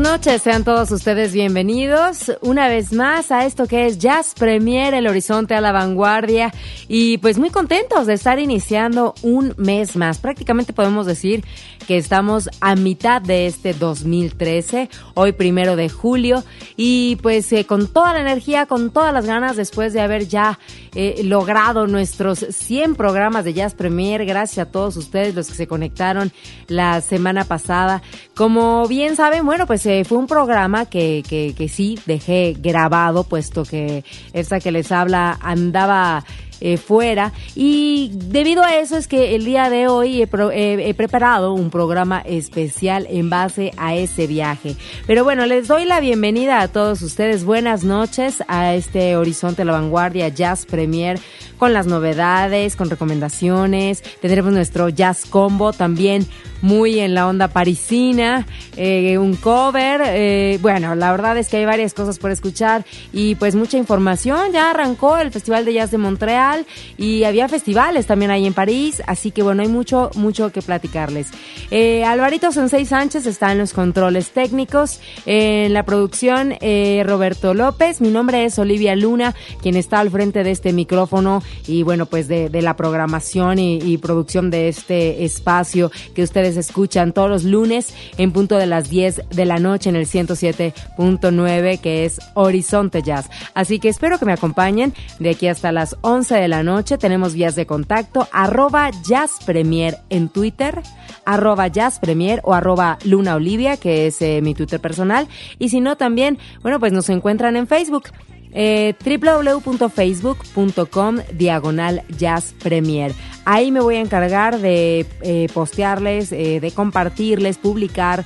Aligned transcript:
Noches, 0.00 0.42
sean 0.42 0.64
todos 0.64 0.90
ustedes 0.92 1.32
bienvenidos 1.32 2.32
una 2.40 2.68
vez 2.68 2.92
más 2.92 3.30
a 3.30 3.44
esto 3.44 3.66
que 3.66 3.86
es 3.86 3.98
Jazz 3.98 4.34
Premier, 4.38 4.94
el 4.94 5.06
horizonte 5.06 5.54
a 5.54 5.60
la 5.60 5.72
vanguardia 5.72 6.52
y 6.88 7.18
pues 7.18 7.38
muy 7.38 7.50
contentos 7.50 8.06
de 8.06 8.14
estar 8.14 8.38
iniciando 8.38 9.14
un 9.22 9.54
mes 9.58 9.96
más. 9.96 10.18
Prácticamente 10.18 10.72
podemos 10.72 11.06
decir 11.06 11.44
que 11.86 11.98
estamos 11.98 12.48
a 12.60 12.76
mitad 12.76 13.20
de 13.20 13.46
este 13.46 13.74
2013, 13.74 14.88
hoy 15.14 15.32
primero 15.32 15.76
de 15.76 15.88
julio 15.88 16.44
y 16.76 17.16
pues 17.16 17.52
eh, 17.52 17.66
con 17.66 17.86
toda 17.88 18.14
la 18.14 18.20
energía, 18.20 18.66
con 18.66 18.90
todas 18.90 19.12
las 19.12 19.26
ganas 19.26 19.56
después 19.56 19.92
de 19.92 20.00
haber 20.00 20.28
ya 20.28 20.58
eh, 20.94 21.20
logrado 21.24 21.86
nuestros 21.86 22.38
100 22.38 22.94
programas 22.94 23.44
de 23.44 23.54
Jazz 23.54 23.74
Premier. 23.74 24.24
Gracias 24.24 24.66
a 24.66 24.70
todos 24.70 24.96
ustedes 24.96 25.34
los 25.34 25.48
que 25.48 25.54
se 25.54 25.66
conectaron 25.66 26.32
la 26.68 27.00
semana 27.00 27.44
pasada. 27.44 28.02
Como 28.34 28.86
bien 28.88 29.16
saben, 29.16 29.44
bueno, 29.44 29.66
pues 29.66 29.84
fue 30.04 30.18
un 30.18 30.26
programa 30.26 30.86
que, 30.86 31.22
que, 31.28 31.54
que 31.56 31.68
sí 31.68 31.98
dejé 32.06 32.56
grabado, 32.58 33.24
puesto 33.24 33.64
que 33.64 34.04
esta 34.32 34.60
que 34.60 34.72
les 34.72 34.90
habla 34.92 35.38
andaba 35.40 36.24
eh, 36.60 36.76
fuera. 36.76 37.32
Y 37.54 38.10
debido 38.14 38.62
a 38.62 38.76
eso 38.76 38.96
es 38.96 39.08
que 39.08 39.34
el 39.34 39.44
día 39.44 39.70
de 39.70 39.88
hoy 39.88 40.22
he, 40.22 40.94
preparado 40.94 41.52
un 41.54 41.70
programa 41.70 42.20
especial 42.20 43.06
en 43.10 43.30
base 43.30 43.72
a 43.76 43.94
ese 43.94 44.26
viaje. 44.26 44.76
Pero 45.06 45.24
bueno, 45.24 45.46
les 45.46 45.68
doy 45.68 45.84
la 45.84 46.00
bienvenida 46.00 46.60
a 46.60 46.68
todos 46.68 47.02
ustedes. 47.02 47.44
Buenas 47.44 47.84
noches 47.84 48.42
a 48.48 48.74
este 48.74 49.16
Horizonte 49.16 49.64
la 49.64 49.72
Vanguardia 49.72 50.28
Jazz 50.28 50.66
Premier 50.66 51.18
con 51.58 51.72
las 51.72 51.86
novedades, 51.86 52.76
con 52.76 52.88
recomendaciones. 52.90 54.02
Tendremos 54.20 54.52
nuestro 54.52 54.88
Jazz 54.88 55.26
Combo 55.26 55.72
también 55.72 56.26
muy 56.62 56.98
en 56.98 57.14
la 57.14 57.26
onda 57.26 57.48
parisina, 57.48 58.46
eh, 58.76 59.18
un 59.18 59.36
cover. 59.36 60.02
Eh, 60.04 60.58
bueno, 60.60 60.94
la 60.94 61.10
verdad 61.10 61.36
es 61.38 61.48
que 61.48 61.58
hay 61.58 61.64
varias 61.64 61.94
cosas 61.94 62.18
por 62.18 62.30
escuchar 62.30 62.84
y 63.12 63.34
pues 63.34 63.54
mucha 63.54 63.76
información. 63.76 64.52
Ya 64.52 64.70
arrancó 64.70 65.18
el 65.18 65.30
Festival 65.30 65.64
de 65.64 65.74
Jazz 65.74 65.90
de 65.90 65.98
Montreal 65.98 66.49
y 66.96 67.24
había 67.24 67.48
festivales 67.48 68.06
también 68.06 68.30
ahí 68.30 68.46
en 68.46 68.54
París, 68.54 69.02
así 69.06 69.30
que 69.30 69.42
bueno, 69.42 69.62
hay 69.62 69.68
mucho, 69.68 70.10
mucho 70.14 70.50
que 70.52 70.62
platicarles. 70.62 71.28
Eh, 71.70 72.04
Alvarito 72.04 72.52
Sensei 72.52 72.84
Sánchez 72.84 73.26
está 73.26 73.52
en 73.52 73.58
los 73.58 73.72
controles 73.72 74.30
técnicos, 74.30 75.00
en 75.26 75.72
la 75.72 75.84
producción 75.84 76.54
eh, 76.60 77.02
Roberto 77.06 77.54
López, 77.54 78.00
mi 78.00 78.08
nombre 78.08 78.44
es 78.44 78.58
Olivia 78.58 78.96
Luna, 78.96 79.34
quien 79.62 79.76
está 79.76 80.00
al 80.00 80.10
frente 80.10 80.44
de 80.44 80.50
este 80.50 80.72
micrófono 80.72 81.42
y 81.66 81.82
bueno, 81.82 82.06
pues 82.06 82.28
de, 82.28 82.50
la 82.60 82.76
programación 82.76 83.58
y, 83.58 83.78
y 83.78 83.96
producción 83.96 84.50
de 84.50 84.68
este 84.68 85.24
espacio 85.24 85.90
que 86.14 86.22
ustedes 86.22 86.56
escuchan 86.58 87.12
todos 87.12 87.30
los 87.30 87.44
lunes 87.44 87.94
en 88.18 88.32
punto 88.32 88.56
de 88.56 88.66
las 88.66 88.90
10 88.90 89.22
de 89.30 89.44
la 89.44 89.58
noche 89.58 89.88
en 89.88 89.96
el 89.96 90.06
107.9 90.06 91.80
que 91.80 92.04
es 92.04 92.20
Horizonte 92.34 93.02
Jazz. 93.02 93.30
Así 93.54 93.78
que 93.78 93.88
espero 93.88 94.18
que 94.18 94.26
me 94.26 94.32
acompañen 94.32 94.94
de 95.18 95.30
aquí 95.30 95.46
hasta 95.46 95.72
las 95.72 95.96
11 96.02 96.34
de 96.40 96.48
la 96.48 96.62
noche. 96.62 96.98
Tenemos 96.98 97.34
vías 97.34 97.54
de 97.54 97.66
contacto 97.66 98.28
arroba 98.32 98.90
Jazz 99.06 99.38
Premier 99.44 99.98
en 100.08 100.28
Twitter, 100.28 100.80
arroba 101.24 101.68
Jazz 101.68 101.98
Premier 101.98 102.40
o 102.44 102.54
arroba 102.54 102.98
Luna 103.04 103.36
Olivia 103.36 103.76
que 103.76 104.06
es 104.06 104.20
eh, 104.22 104.40
mi 104.42 104.54
Twitter 104.54 104.80
personal. 104.80 105.28
Y 105.58 105.68
si 105.68 105.80
no 105.80 105.96
también, 105.96 106.38
bueno 106.62 106.80
pues 106.80 106.92
nos 106.92 107.08
encuentran 107.08 107.56
en 107.56 107.66
Facebook 107.66 108.04
eh, 108.52 108.94
www.facebook.com 109.04 111.18
diagonal 111.32 112.02
jazz 112.16 112.54
premier. 112.62 113.12
Ahí 113.44 113.70
me 113.70 113.80
voy 113.80 113.96
a 113.96 114.00
encargar 114.00 114.58
de 114.58 115.06
eh, 115.22 115.48
postearles, 115.52 116.32
eh, 116.32 116.60
de 116.60 116.70
compartirles, 116.72 117.58
publicar 117.58 118.24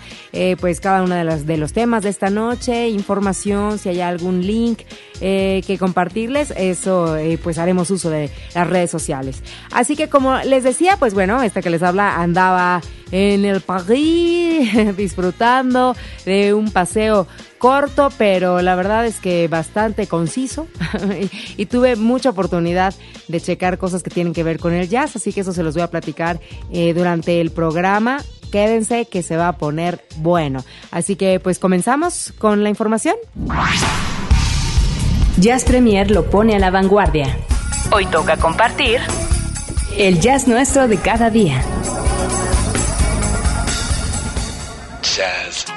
pues 0.60 0.80
cada 0.80 1.02
uno 1.04 1.14
de 1.14 1.24
los, 1.24 1.46
de 1.46 1.56
los 1.56 1.72
temas 1.72 2.02
de 2.02 2.10
esta 2.10 2.28
noche, 2.28 2.88
información, 2.88 3.78
si 3.78 3.88
hay 3.88 4.00
algún 4.00 4.44
link 4.44 4.80
que 5.20 5.76
compartirles, 5.78 6.52
eso 6.56 7.16
pues 7.42 7.58
haremos 7.58 7.88
uso 7.90 8.10
de 8.10 8.30
las 8.54 8.68
redes 8.68 8.90
sociales. 8.90 9.44
Así 9.70 9.94
que 9.94 10.08
como 10.08 10.36
les 10.38 10.64
decía, 10.64 10.96
pues 10.98 11.14
bueno, 11.14 11.40
esta 11.40 11.62
que 11.62 11.70
les 11.70 11.84
habla 11.84 12.20
andaba 12.20 12.82
en 13.12 13.44
el 13.44 13.60
París 13.60 14.70
disfrutando 14.96 15.94
de 16.24 16.52
un 16.52 16.72
paseo 16.72 17.28
corto, 17.64 18.10
pero 18.18 18.60
la 18.60 18.74
verdad 18.74 19.06
es 19.06 19.20
que 19.20 19.48
bastante 19.48 20.06
conciso 20.06 20.66
y, 21.56 21.64
tuve 21.64 21.96
mucha 21.96 22.28
oportunidad 22.28 22.92
de 23.26 23.40
checar 23.40 23.78
cosas 23.78 24.02
que 24.02 24.10
tienen 24.10 24.34
que 24.34 24.42
ver 24.42 24.58
con 24.58 24.74
el 24.74 24.86
jazz, 24.86 25.16
así 25.16 25.32
que 25.32 25.40
eso 25.40 25.54
se 25.54 25.62
los 25.62 25.72
voy 25.72 25.82
a 25.82 25.88
platicar 25.88 26.40
eh, 26.70 26.92
durante 26.92 27.40
el 27.40 27.52
programa. 27.52 28.22
Quédense 28.52 29.06
que 29.06 29.22
se 29.22 29.38
va 29.38 29.48
a 29.48 29.56
poner 29.56 30.04
bueno. 30.18 30.62
Así 30.90 31.16
que 31.16 31.40
pues 31.40 31.58
comenzamos 31.58 32.34
con 32.36 32.62
la 32.62 32.68
información. 32.68 33.16
Jazz 35.38 35.64
Premier 35.64 36.10
lo 36.10 36.28
pone 36.28 36.54
a 36.56 36.58
la 36.58 36.70
vanguardia. 36.70 37.34
Hoy 37.92 38.04
toca 38.04 38.36
compartir 38.36 39.00
el 39.96 40.20
jazz 40.20 40.46
nuestro 40.46 40.86
de 40.86 40.98
cada 40.98 41.30
día. 41.30 41.62
Jazz 45.00 45.73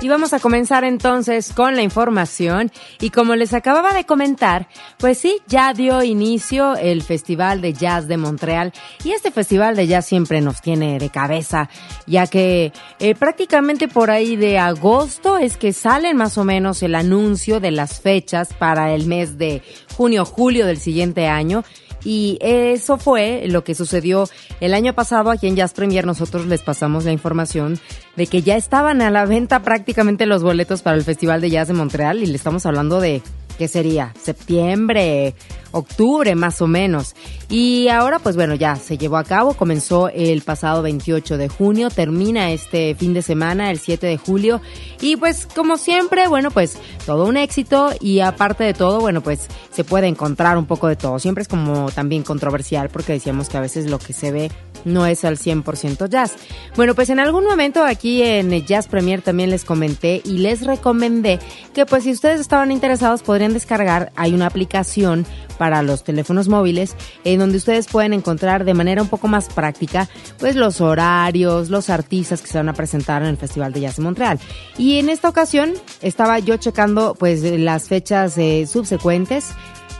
Y 0.00 0.08
vamos 0.08 0.32
a 0.32 0.38
comenzar 0.38 0.84
entonces 0.84 1.52
con 1.52 1.74
la 1.74 1.82
información. 1.82 2.70
Y 3.00 3.10
como 3.10 3.34
les 3.34 3.52
acababa 3.52 3.92
de 3.92 4.06
comentar, 4.06 4.68
pues 4.96 5.18
sí, 5.18 5.40
ya 5.48 5.74
dio 5.74 6.04
inicio 6.04 6.76
el 6.76 7.02
Festival 7.02 7.60
de 7.60 7.72
Jazz 7.72 8.06
de 8.06 8.16
Montreal. 8.16 8.72
Y 9.02 9.10
este 9.10 9.32
Festival 9.32 9.74
de 9.74 9.88
Jazz 9.88 10.06
siempre 10.06 10.40
nos 10.40 10.60
tiene 10.60 11.00
de 11.00 11.10
cabeza, 11.10 11.68
ya 12.06 12.28
que 12.28 12.72
eh, 13.00 13.16
prácticamente 13.16 13.88
por 13.88 14.12
ahí 14.12 14.36
de 14.36 14.60
agosto 14.60 15.36
es 15.36 15.56
que 15.56 15.72
salen 15.72 16.16
más 16.16 16.38
o 16.38 16.44
menos 16.44 16.80
el 16.84 16.94
anuncio 16.94 17.58
de 17.58 17.72
las 17.72 18.00
fechas 18.00 18.54
para 18.54 18.94
el 18.94 19.06
mes 19.06 19.36
de 19.36 19.62
junio, 19.96 20.24
julio 20.24 20.64
del 20.66 20.78
siguiente 20.78 21.26
año. 21.26 21.64
Y 22.10 22.38
eso 22.40 22.96
fue 22.96 23.44
lo 23.48 23.64
que 23.64 23.74
sucedió 23.74 24.30
el 24.62 24.72
año 24.72 24.94
pasado 24.94 25.30
aquí 25.30 25.46
en 25.46 25.56
Jazz 25.56 25.74
Premier. 25.74 26.06
Nosotros 26.06 26.46
les 26.46 26.62
pasamos 26.62 27.04
la 27.04 27.12
información 27.12 27.78
de 28.16 28.26
que 28.26 28.40
ya 28.40 28.56
estaban 28.56 29.02
a 29.02 29.10
la 29.10 29.26
venta 29.26 29.60
prácticamente 29.60 30.24
los 30.24 30.42
boletos 30.42 30.80
para 30.80 30.96
el 30.96 31.04
Festival 31.04 31.42
de 31.42 31.50
Jazz 31.50 31.68
de 31.68 31.74
Montreal 31.74 32.22
y 32.22 32.26
le 32.26 32.36
estamos 32.36 32.64
hablando 32.64 33.02
de 33.02 33.20
¿qué 33.58 33.68
sería? 33.68 34.14
Septiembre, 34.22 35.34
octubre 35.72 36.34
más 36.34 36.62
o 36.62 36.66
menos. 36.66 37.14
Y 37.48 37.88
ahora 37.88 38.18
pues 38.18 38.36
bueno, 38.36 38.54
ya 38.54 38.76
se 38.76 38.96
llevó 38.96 39.16
a 39.16 39.24
cabo, 39.24 39.54
comenzó 39.54 40.08
el 40.08 40.42
pasado 40.42 40.82
28 40.82 41.36
de 41.36 41.48
junio, 41.48 41.90
termina 41.90 42.52
este 42.52 42.94
fin 42.94 43.12
de 43.12 43.22
semana, 43.22 43.70
el 43.70 43.78
7 43.78 44.06
de 44.06 44.16
julio. 44.16 44.60
Y 45.00 45.16
pues 45.16 45.46
como 45.46 45.76
siempre, 45.76 46.28
bueno 46.28 46.50
pues 46.50 46.78
todo 47.04 47.26
un 47.26 47.36
éxito 47.36 47.90
y 48.00 48.20
aparte 48.20 48.64
de 48.64 48.74
todo, 48.74 49.00
bueno 49.00 49.20
pues 49.20 49.48
se 49.72 49.84
puede 49.84 50.06
encontrar 50.06 50.56
un 50.56 50.66
poco 50.66 50.86
de 50.88 50.96
todo. 50.96 51.18
Siempre 51.18 51.42
es 51.42 51.48
como 51.48 51.90
también 51.90 52.22
controversial 52.22 52.88
porque 52.88 53.12
decíamos 53.12 53.48
que 53.48 53.56
a 53.56 53.60
veces 53.60 53.90
lo 53.90 53.98
que 53.98 54.12
se 54.12 54.30
ve 54.32 54.50
no 54.88 55.06
es 55.06 55.24
al 55.24 55.38
100% 55.38 56.08
jazz. 56.08 56.34
Bueno, 56.76 56.94
pues 56.94 57.10
en 57.10 57.20
algún 57.20 57.44
momento 57.44 57.84
aquí 57.84 58.22
en 58.22 58.50
Jazz 58.66 58.88
Premier 58.88 59.22
también 59.22 59.50
les 59.50 59.64
comenté 59.64 60.22
y 60.24 60.38
les 60.38 60.66
recomendé 60.66 61.38
que 61.74 61.86
pues 61.86 62.04
si 62.04 62.12
ustedes 62.12 62.40
estaban 62.40 62.72
interesados 62.72 63.22
podrían 63.22 63.52
descargar, 63.52 64.12
hay 64.16 64.34
una 64.34 64.46
aplicación 64.46 65.26
para 65.58 65.82
los 65.82 66.04
teléfonos 66.04 66.48
móviles 66.48 66.96
en 67.24 67.40
donde 67.40 67.58
ustedes 67.58 67.88
pueden 67.88 68.12
encontrar 68.12 68.64
de 68.64 68.74
manera 68.74 69.02
un 69.02 69.08
poco 69.08 69.28
más 69.28 69.48
práctica 69.48 70.08
pues 70.38 70.56
los 70.56 70.80
horarios, 70.80 71.68
los 71.68 71.90
artistas 71.90 72.40
que 72.40 72.48
se 72.48 72.58
van 72.58 72.68
a 72.68 72.74
presentar 72.74 73.22
en 73.22 73.28
el 73.28 73.36
Festival 73.36 73.72
de 73.72 73.80
Jazz 73.80 73.96
de 73.96 74.02
Montreal. 74.02 74.38
Y 74.76 74.98
en 74.98 75.08
esta 75.08 75.28
ocasión 75.28 75.72
estaba 76.00 76.38
yo 76.38 76.56
checando 76.56 77.14
pues 77.18 77.42
las 77.42 77.88
fechas 77.88 78.38
eh, 78.38 78.66
subsecuentes. 78.66 79.50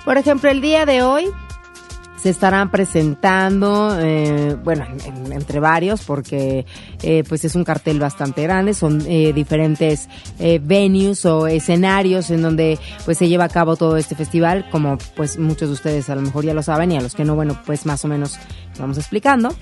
Por 0.04 0.16
ejemplo, 0.16 0.50
el 0.50 0.60
día 0.60 0.86
de 0.86 1.02
hoy 1.02 1.28
se 2.20 2.30
estarán 2.30 2.70
presentando, 2.70 3.96
eh, 4.00 4.56
bueno, 4.64 4.86
entre 5.30 5.60
varios, 5.60 6.02
porque 6.04 6.66
eh, 7.02 7.22
pues 7.28 7.44
es 7.44 7.54
un 7.54 7.64
cartel 7.64 8.00
bastante 8.00 8.42
grande, 8.42 8.74
son 8.74 9.02
eh, 9.06 9.32
diferentes 9.32 10.08
eh, 10.38 10.60
venues 10.62 11.24
o 11.26 11.46
escenarios 11.46 12.30
en 12.30 12.42
donde 12.42 12.78
pues 13.04 13.18
se 13.18 13.28
lleva 13.28 13.44
a 13.44 13.48
cabo 13.48 13.76
todo 13.76 13.96
este 13.96 14.14
festival, 14.14 14.68
como 14.70 14.98
pues 15.16 15.38
muchos 15.38 15.68
de 15.68 15.74
ustedes 15.74 16.10
a 16.10 16.14
lo 16.14 16.22
mejor 16.22 16.44
ya 16.44 16.54
lo 16.54 16.62
saben 16.62 16.92
y 16.92 16.96
a 16.96 17.00
los 17.00 17.14
que 17.14 17.24
no, 17.24 17.34
bueno, 17.36 17.60
pues 17.64 17.86
más 17.86 18.04
o 18.04 18.08
menos 18.08 18.38
vamos 18.78 18.98
explicando. 18.98 19.54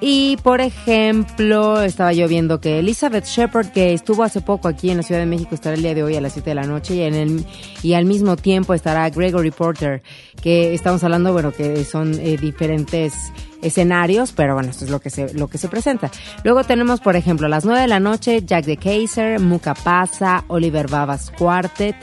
Y 0.00 0.36
por 0.42 0.60
ejemplo, 0.60 1.80
estaba 1.80 2.12
yo 2.12 2.28
viendo 2.28 2.60
que 2.60 2.80
Elizabeth 2.80 3.24
Shepard, 3.24 3.68
que 3.72 3.94
estuvo 3.94 4.24
hace 4.24 4.42
poco 4.42 4.68
aquí 4.68 4.90
en 4.90 4.98
la 4.98 5.02
Ciudad 5.02 5.20
de 5.20 5.26
México, 5.26 5.54
estará 5.54 5.74
el 5.74 5.82
día 5.82 5.94
de 5.94 6.02
hoy 6.02 6.16
a 6.16 6.20
las 6.20 6.34
7 6.34 6.50
de 6.50 6.54
la 6.54 6.64
noche 6.64 6.96
y, 6.96 7.02
en 7.02 7.14
el, 7.14 7.46
y 7.82 7.94
al 7.94 8.04
mismo 8.04 8.36
tiempo 8.36 8.74
estará 8.74 9.08
Gregory 9.08 9.50
Porter, 9.50 10.02
que 10.42 10.74
estamos 10.74 11.02
hablando, 11.02 11.32
bueno, 11.32 11.50
que 11.50 11.82
son 11.84 12.12
eh, 12.20 12.36
diferentes 12.36 13.14
escenarios, 13.62 14.32
pero 14.32 14.52
bueno, 14.52 14.68
esto 14.68 14.84
es 14.84 14.90
lo 14.90 15.00
que 15.00 15.08
se, 15.08 15.32
lo 15.32 15.48
que 15.48 15.56
se 15.56 15.68
presenta. 15.68 16.10
Luego 16.44 16.62
tenemos, 16.62 17.00
por 17.00 17.16
ejemplo, 17.16 17.46
a 17.46 17.50
las 17.50 17.64
9 17.64 17.80
de 17.80 17.88
la 17.88 18.00
noche, 18.00 18.42
Jack 18.44 18.66
the 18.66 18.76
Kaiser, 18.76 19.40
Muka 19.40 19.74
Pasa, 19.74 20.44
Oliver 20.48 20.88
Babas 20.88 21.32
Quartet 21.38 21.96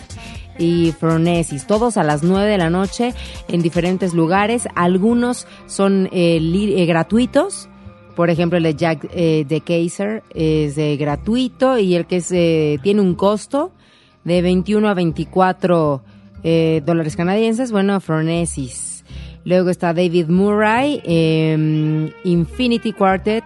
y 0.57 0.91
Fronesis, 0.91 1.67
todos 1.67 1.97
a 1.97 2.03
las 2.03 2.23
9 2.23 2.49
de 2.49 2.57
la 2.57 2.69
noche 2.69 3.13
en 3.47 3.61
diferentes 3.61 4.13
lugares. 4.13 4.67
Algunos 4.75 5.47
son 5.67 6.09
eh, 6.11 6.37
eh, 6.37 6.85
gratuitos, 6.85 7.69
por 8.15 8.29
ejemplo, 8.29 8.57
el 8.57 8.63
de 8.63 8.75
Jack 8.75 9.07
eh, 9.13 9.45
de 9.47 9.61
Kaiser 9.61 10.23
es 10.33 10.77
eh, 10.77 10.95
gratuito 10.97 11.77
y 11.79 11.95
el 11.95 12.05
que 12.05 12.17
es, 12.17 12.31
eh, 12.31 12.77
tiene 12.83 13.01
un 13.01 13.15
costo 13.15 13.71
de 14.23 14.41
21 14.41 14.87
a 14.87 14.93
24 14.93 16.03
eh, 16.43 16.81
dólares 16.85 17.15
canadienses, 17.15 17.71
bueno, 17.71 17.99
Phronesis. 17.99 19.03
Luego 19.45 19.69
está 19.69 19.93
David 19.93 20.27
Murray, 20.27 21.01
em, 21.03 22.11
Infinity 22.23 22.93
Quartet, 22.93 23.43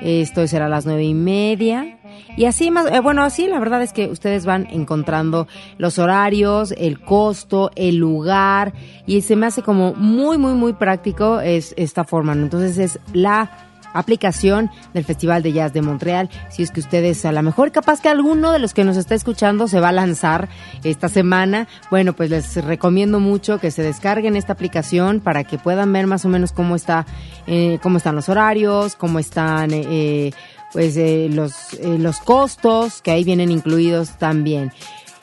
esto 0.00 0.46
será 0.46 0.66
a 0.66 0.68
las 0.68 0.86
nueve 0.86 1.04
y 1.04 1.14
media. 1.14 1.99
Y 2.36 2.44
así 2.44 2.70
más, 2.70 2.86
eh, 2.90 3.00
bueno, 3.00 3.22
así 3.22 3.46
la 3.46 3.58
verdad 3.58 3.82
es 3.82 3.92
que 3.92 4.08
ustedes 4.08 4.46
van 4.46 4.66
encontrando 4.70 5.46
los 5.78 5.98
horarios, 5.98 6.72
el 6.76 7.00
costo, 7.00 7.70
el 7.74 7.96
lugar, 7.96 8.72
y 9.06 9.22
se 9.22 9.36
me 9.36 9.46
hace 9.46 9.62
como 9.62 9.94
muy, 9.94 10.38
muy, 10.38 10.54
muy 10.54 10.72
práctico 10.72 11.40
es 11.40 11.74
esta 11.76 12.04
forma. 12.04 12.32
Entonces 12.32 12.78
es 12.78 12.98
la 13.12 13.50
aplicación 13.92 14.70
del 14.94 15.04
Festival 15.04 15.42
de 15.42 15.52
Jazz 15.52 15.72
de 15.72 15.82
Montreal. 15.82 16.30
Si 16.48 16.62
es 16.62 16.70
que 16.70 16.80
ustedes, 16.80 17.24
a 17.24 17.32
lo 17.32 17.42
mejor 17.42 17.72
capaz 17.72 18.00
que 18.00 18.08
alguno 18.08 18.52
de 18.52 18.58
los 18.58 18.74
que 18.74 18.84
nos 18.84 18.96
está 18.96 19.14
escuchando 19.14 19.68
se 19.68 19.80
va 19.80 19.88
a 19.88 19.92
lanzar 19.92 20.48
esta 20.84 21.08
semana, 21.08 21.68
bueno, 21.90 22.12
pues 22.12 22.30
les 22.30 22.64
recomiendo 22.64 23.20
mucho 23.20 23.58
que 23.58 23.70
se 23.70 23.82
descarguen 23.82 24.36
esta 24.36 24.52
aplicación 24.52 25.20
para 25.20 25.44
que 25.44 25.58
puedan 25.58 25.92
ver 25.92 26.06
más 26.06 26.24
o 26.24 26.28
menos 26.28 26.52
cómo 26.52 26.76
está, 26.76 27.06
eh, 27.46 27.78
cómo 27.82 27.96
están 27.96 28.14
los 28.14 28.28
horarios, 28.28 28.96
cómo 28.96 29.18
están, 29.18 29.70
eh, 29.72 30.32
pues 30.72 30.96
eh, 30.96 31.28
los, 31.30 31.74
eh, 31.74 31.98
los 31.98 32.18
costos 32.18 33.02
que 33.02 33.10
ahí 33.10 33.24
vienen 33.24 33.50
incluidos 33.50 34.18
también. 34.18 34.72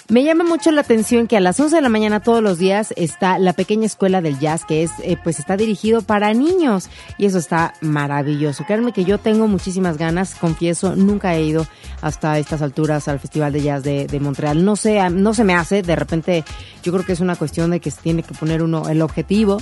Me 0.10 0.24
llama 0.24 0.46
mucho 0.46 0.72
la 0.72 0.80
atención 0.80 1.28
que 1.28 1.36
a 1.36 1.42
las 1.42 1.60
11 1.60 1.76
de 1.76 1.82
la 1.82 1.90
mañana 1.90 2.22
todos 2.22 2.42
los 2.42 2.58
días 2.58 2.94
está 2.96 3.38
la 3.40 3.52
pequeña 3.52 3.86
escuela 3.86 4.22
del 4.22 4.40
jazz 4.40 4.64
que 4.64 4.84
es 4.84 4.92
eh, 5.04 5.18
pues 5.22 5.38
está 5.38 5.58
dirigido 5.58 6.02
para 6.02 6.34
niños 6.34 6.90
y 7.18 7.26
eso 7.26 7.38
está 7.38 7.74
maravilloso. 7.82 8.64
Créanme 8.64 8.94
que 8.94 9.04
yo 9.04 9.18
tengo 9.18 9.50
muchísimas 9.50 9.98
ganas, 9.98 10.36
confieso, 10.36 10.96
nunca 10.96 11.36
he 11.36 11.44
ido 11.44 11.68
hasta 12.00 12.40
estas 12.40 12.62
alturas 12.62 13.10
al 13.10 13.20
Festival 13.20 13.52
de 13.52 13.62
Jazz 13.62 13.84
de, 13.84 14.08
de 14.08 14.20
Montreal. 14.22 14.64
No 14.64 14.78
sé, 14.78 14.98
no 15.10 15.34
se 15.34 15.44
me 15.44 15.56
hace, 15.56 15.82
de 15.82 15.96
repente 15.98 16.46
yo 16.84 16.94
creo 16.94 17.06
que 17.06 17.12
es 17.12 17.20
una 17.20 17.36
cuestión 17.36 17.72
de 17.72 17.82
que 17.82 17.92
se 17.92 18.00
tiene 18.00 18.24
que 18.24 18.34
poner 18.34 18.64
uno 18.64 18.88
el 18.88 19.02
objetivo 19.02 19.58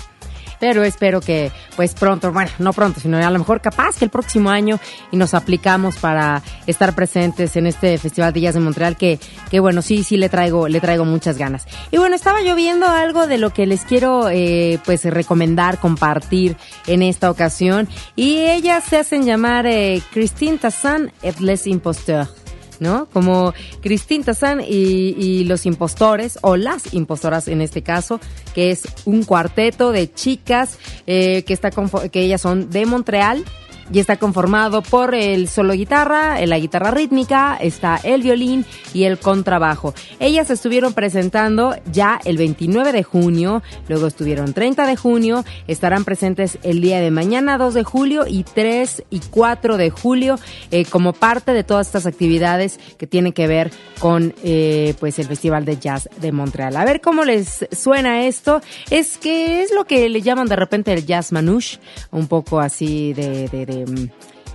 pero 0.60 0.84
espero 0.84 1.22
que 1.22 1.52
pues 1.75 1.94
pronto, 1.94 2.31
bueno, 2.31 2.52
no 2.60 2.74
pronto, 2.74 3.00
sino 3.00 3.18
a 3.18 3.31
lo 3.31 3.40
mejor 3.40 3.62
capaz 3.62 3.98
que 3.98 4.06
el 4.06 4.12
próximo 4.12 4.50
año 4.50 4.80
y 5.12 5.18
nos 5.18 5.34
aplicamos 5.34 5.98
para 5.98 6.42
estar 6.68 6.96
presentes 6.96 7.56
en 7.56 7.68
este 7.68 7.98
Festival 7.98 8.34
de 8.34 8.42
Jazz 8.42 8.56
de 8.56 8.62
Montreal 8.62 8.98
que, 8.98 9.19
que 9.50 9.60
bueno, 9.60 9.81
sí, 9.81 10.04
sí 10.04 10.18
le 10.18 10.30
traigo, 10.30 10.68
le 10.68 10.80
traigo 10.80 11.06
muchas 11.06 11.38
ganas. 11.38 11.66
Y 11.92 11.98
bueno, 11.98 12.16
estaba 12.16 12.42
yo 12.42 12.56
viendo 12.56 12.88
algo 12.88 13.28
de 13.28 13.38
lo 13.38 13.52
que 13.52 13.66
les 13.66 13.81
quiero 13.86 14.30
eh, 14.30 14.80
pues 14.86 15.06
recomendar, 15.06 15.80
compartir 15.80 16.57
en 16.88 17.02
esta 17.02 17.30
ocasión 17.30 17.88
y 18.16 18.40
ellas 18.40 18.84
se 18.84 18.98
hacen 18.98 19.25
llamar 19.25 19.66
eh, 19.66 20.02
Christine 20.12 20.57
Tassan 20.57 21.12
et 21.22 21.40
les 21.40 21.68
Imposteurs. 21.68 22.44
¿No? 22.80 23.07
Como 23.12 23.54
Christine 23.81 24.24
Tassan 24.24 24.62
y, 24.62 25.16
y, 25.18 25.44
los 25.45 25.66
impostores, 25.66 26.39
o 26.42 26.56
las 26.56 26.94
impostoras 26.94 27.48
en 27.48 27.62
este 27.62 27.81
caso, 27.81 28.19
que 28.54 28.72
es 28.72 28.83
un 29.06 29.24
cuarteto 29.24 29.92
de 29.92 30.12
chicas 30.13 30.77
eh, 31.07 31.44
que, 31.44 31.54
está 31.54 31.72
que 31.72 32.22
ellas 32.22 32.42
son 32.42 32.69
de 32.69 32.86
Montreal 32.86 33.44
y 33.91 33.99
está 33.99 34.17
conformado 34.17 34.81
por 34.81 35.13
el 35.13 35.47
solo 35.47 35.73
guitarra, 35.73 36.43
la 36.45 36.59
guitarra 36.59 36.91
rítmica, 36.91 37.57
está 37.59 37.99
el 38.03 38.23
violín 38.23 38.65
y 38.93 39.03
el 39.03 39.19
contrabajo. 39.19 39.93
Ellas 40.19 40.49
estuvieron 40.49 40.93
presentando 40.93 41.75
ya 41.91 42.19
el 42.25 42.37
29 42.37 42.91
de 42.91 43.03
junio, 43.03 43.61
luego 43.87 44.07
estuvieron 44.07 44.53
30 44.53 44.87
de 44.87 44.95
junio, 44.95 45.45
estarán 45.67 46.03
presentes 46.03 46.57
el 46.63 46.81
día 46.81 46.99
de 46.99 47.11
mañana 47.11 47.57
2 47.57 47.73
de 47.73 47.83
julio 47.83 48.25
y 48.27 48.43
3 48.43 49.03
y 49.09 49.19
4 49.19 49.77
de 49.77 49.89
julio 49.89 50.39
eh, 50.71 50.85
como 50.85 51.13
parte 51.13 51.53
de 51.53 51.63
todas 51.63 51.87
estas 51.87 52.05
actividades 52.05 52.79
que 52.97 53.07
tienen 53.07 53.33
que 53.33 53.47
ver 53.47 53.71
con 53.99 54.33
eh, 54.43 54.95
pues 54.99 55.19
el 55.19 55.27
Festival 55.27 55.65
de 55.65 55.77
Jazz 55.77 56.09
de 56.19 56.31
Montreal. 56.31 56.75
A 56.75 56.85
ver 56.85 57.01
cómo 57.01 57.23
les 57.23 57.67
suena 57.71 58.25
esto. 58.25 58.61
Es 58.89 59.17
que 59.17 59.61
es 59.61 59.73
lo 59.73 59.85
que 59.85 60.09
le 60.09 60.21
llaman 60.21 60.47
de 60.47 60.55
repente 60.55 60.93
el 60.93 61.05
jazz 61.05 61.31
manouche, 61.31 61.79
un 62.11 62.27
poco 62.27 62.59
así 62.59 63.13
de 63.13 63.47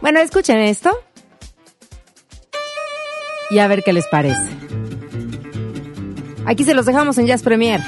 bueno, 0.01 0.21
escuchen 0.21 0.59
esto 0.59 0.91
y 3.51 3.59
a 3.59 3.69
ver 3.69 3.83
qué 3.83 3.93
les 3.93 4.07
parece. 4.07 4.51
Aquí 6.47 6.65
se 6.65 6.75
los 6.75 6.87
dejamos 6.87 7.19
en 7.19 7.27
Jazz 7.27 7.43
Premier. 7.43 7.81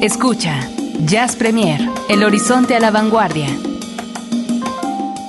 Escucha, 0.00 0.66
Jazz 1.04 1.36
Premier, 1.36 1.78
el 2.08 2.24
horizonte 2.24 2.74
a 2.74 2.80
la 2.80 2.90
vanguardia. 2.90 3.48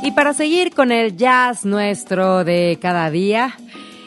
Y 0.01 0.11
para 0.11 0.33
seguir 0.33 0.73
con 0.73 0.93
el 0.93 1.17
jazz 1.17 1.65
nuestro 1.65 2.45
de 2.45 2.77
cada 2.81 3.11
día, 3.11 3.57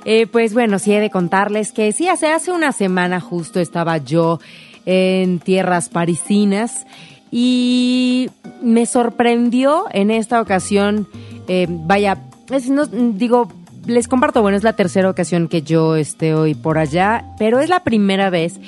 eh, 0.06 0.26
pues 0.26 0.54
bueno, 0.54 0.78
sí 0.78 0.94
he 0.94 1.00
de 1.00 1.10
contarles 1.10 1.70
que 1.72 1.92
sí, 1.92 2.08
hace, 2.08 2.28
hace 2.28 2.50
una 2.50 2.72
semana 2.72 3.20
justo 3.20 3.60
estaba 3.60 3.98
yo 3.98 4.40
en 4.86 5.38
tierras 5.38 5.90
parisinas 5.90 6.86
y 7.30 8.30
me 8.62 8.86
sorprendió 8.86 9.84
en 9.90 10.10
esta 10.10 10.40
ocasión, 10.40 11.06
eh, 11.46 11.66
vaya, 11.68 12.22
no, 12.70 12.86
digo, 12.86 13.52
les 13.84 14.08
comparto, 14.08 14.40
bueno, 14.40 14.56
es 14.56 14.64
la 14.64 14.76
tercera 14.76 15.10
ocasión 15.10 15.48
que 15.48 15.60
yo 15.60 15.94
esté 15.94 16.34
hoy 16.34 16.54
por 16.54 16.78
allá, 16.78 17.26
pero 17.38 17.60
es 17.60 17.68
la 17.68 17.84
primera 17.84 18.30
vez 18.30 18.58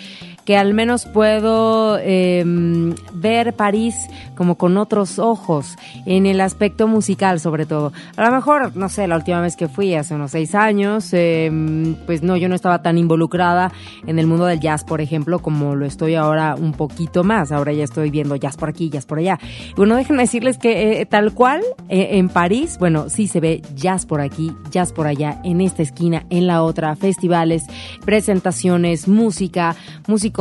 que 0.46 0.56
al 0.56 0.74
menos 0.74 1.06
puedo 1.06 1.98
em, 1.98 2.94
ver 3.12 3.52
París 3.54 3.96
como 4.36 4.54
con 4.54 4.76
otros 4.76 5.18
ojos, 5.18 5.76
en 6.06 6.24
el 6.24 6.40
aspecto 6.40 6.86
musical 6.86 7.40
sobre 7.40 7.66
todo. 7.66 7.92
A 8.16 8.24
lo 8.24 8.30
mejor, 8.30 8.76
no 8.76 8.88
sé, 8.88 9.08
la 9.08 9.16
última 9.16 9.40
vez 9.40 9.56
que 9.56 9.66
fui, 9.66 9.94
hace 9.94 10.14
unos 10.14 10.30
seis 10.30 10.54
años, 10.54 11.12
em, 11.12 11.96
pues 12.06 12.22
no, 12.22 12.36
yo 12.36 12.48
no 12.48 12.54
estaba 12.54 12.80
tan 12.80 12.96
involucrada 12.96 13.72
en 14.06 14.20
el 14.20 14.26
mundo 14.26 14.46
del 14.46 14.60
jazz, 14.60 14.84
por 14.84 15.00
ejemplo, 15.00 15.40
como 15.40 15.74
lo 15.74 15.84
estoy 15.84 16.14
ahora 16.14 16.54
un 16.54 16.72
poquito 16.72 17.24
más. 17.24 17.50
Ahora 17.50 17.72
ya 17.72 17.82
estoy 17.82 18.10
viendo 18.10 18.36
jazz 18.36 18.56
por 18.56 18.68
aquí, 18.68 18.88
jazz 18.88 19.04
por 19.04 19.18
allá. 19.18 19.40
Bueno, 19.76 19.96
déjenme 19.96 20.22
decirles 20.22 20.58
que 20.58 21.00
eh, 21.00 21.06
tal 21.06 21.32
cual, 21.34 21.62
eh, 21.88 22.10
en 22.12 22.28
París, 22.28 22.76
bueno, 22.78 23.08
sí 23.08 23.26
se 23.26 23.40
ve 23.40 23.62
jazz 23.74 24.06
por 24.06 24.20
aquí, 24.20 24.52
jazz 24.70 24.92
por 24.92 25.08
allá, 25.08 25.40
en 25.42 25.60
esta 25.60 25.82
esquina, 25.82 26.24
en 26.30 26.46
la 26.46 26.62
otra, 26.62 26.94
festivales, 26.94 27.64
presentaciones, 28.04 29.08
música, 29.08 29.74
música 30.06 30.35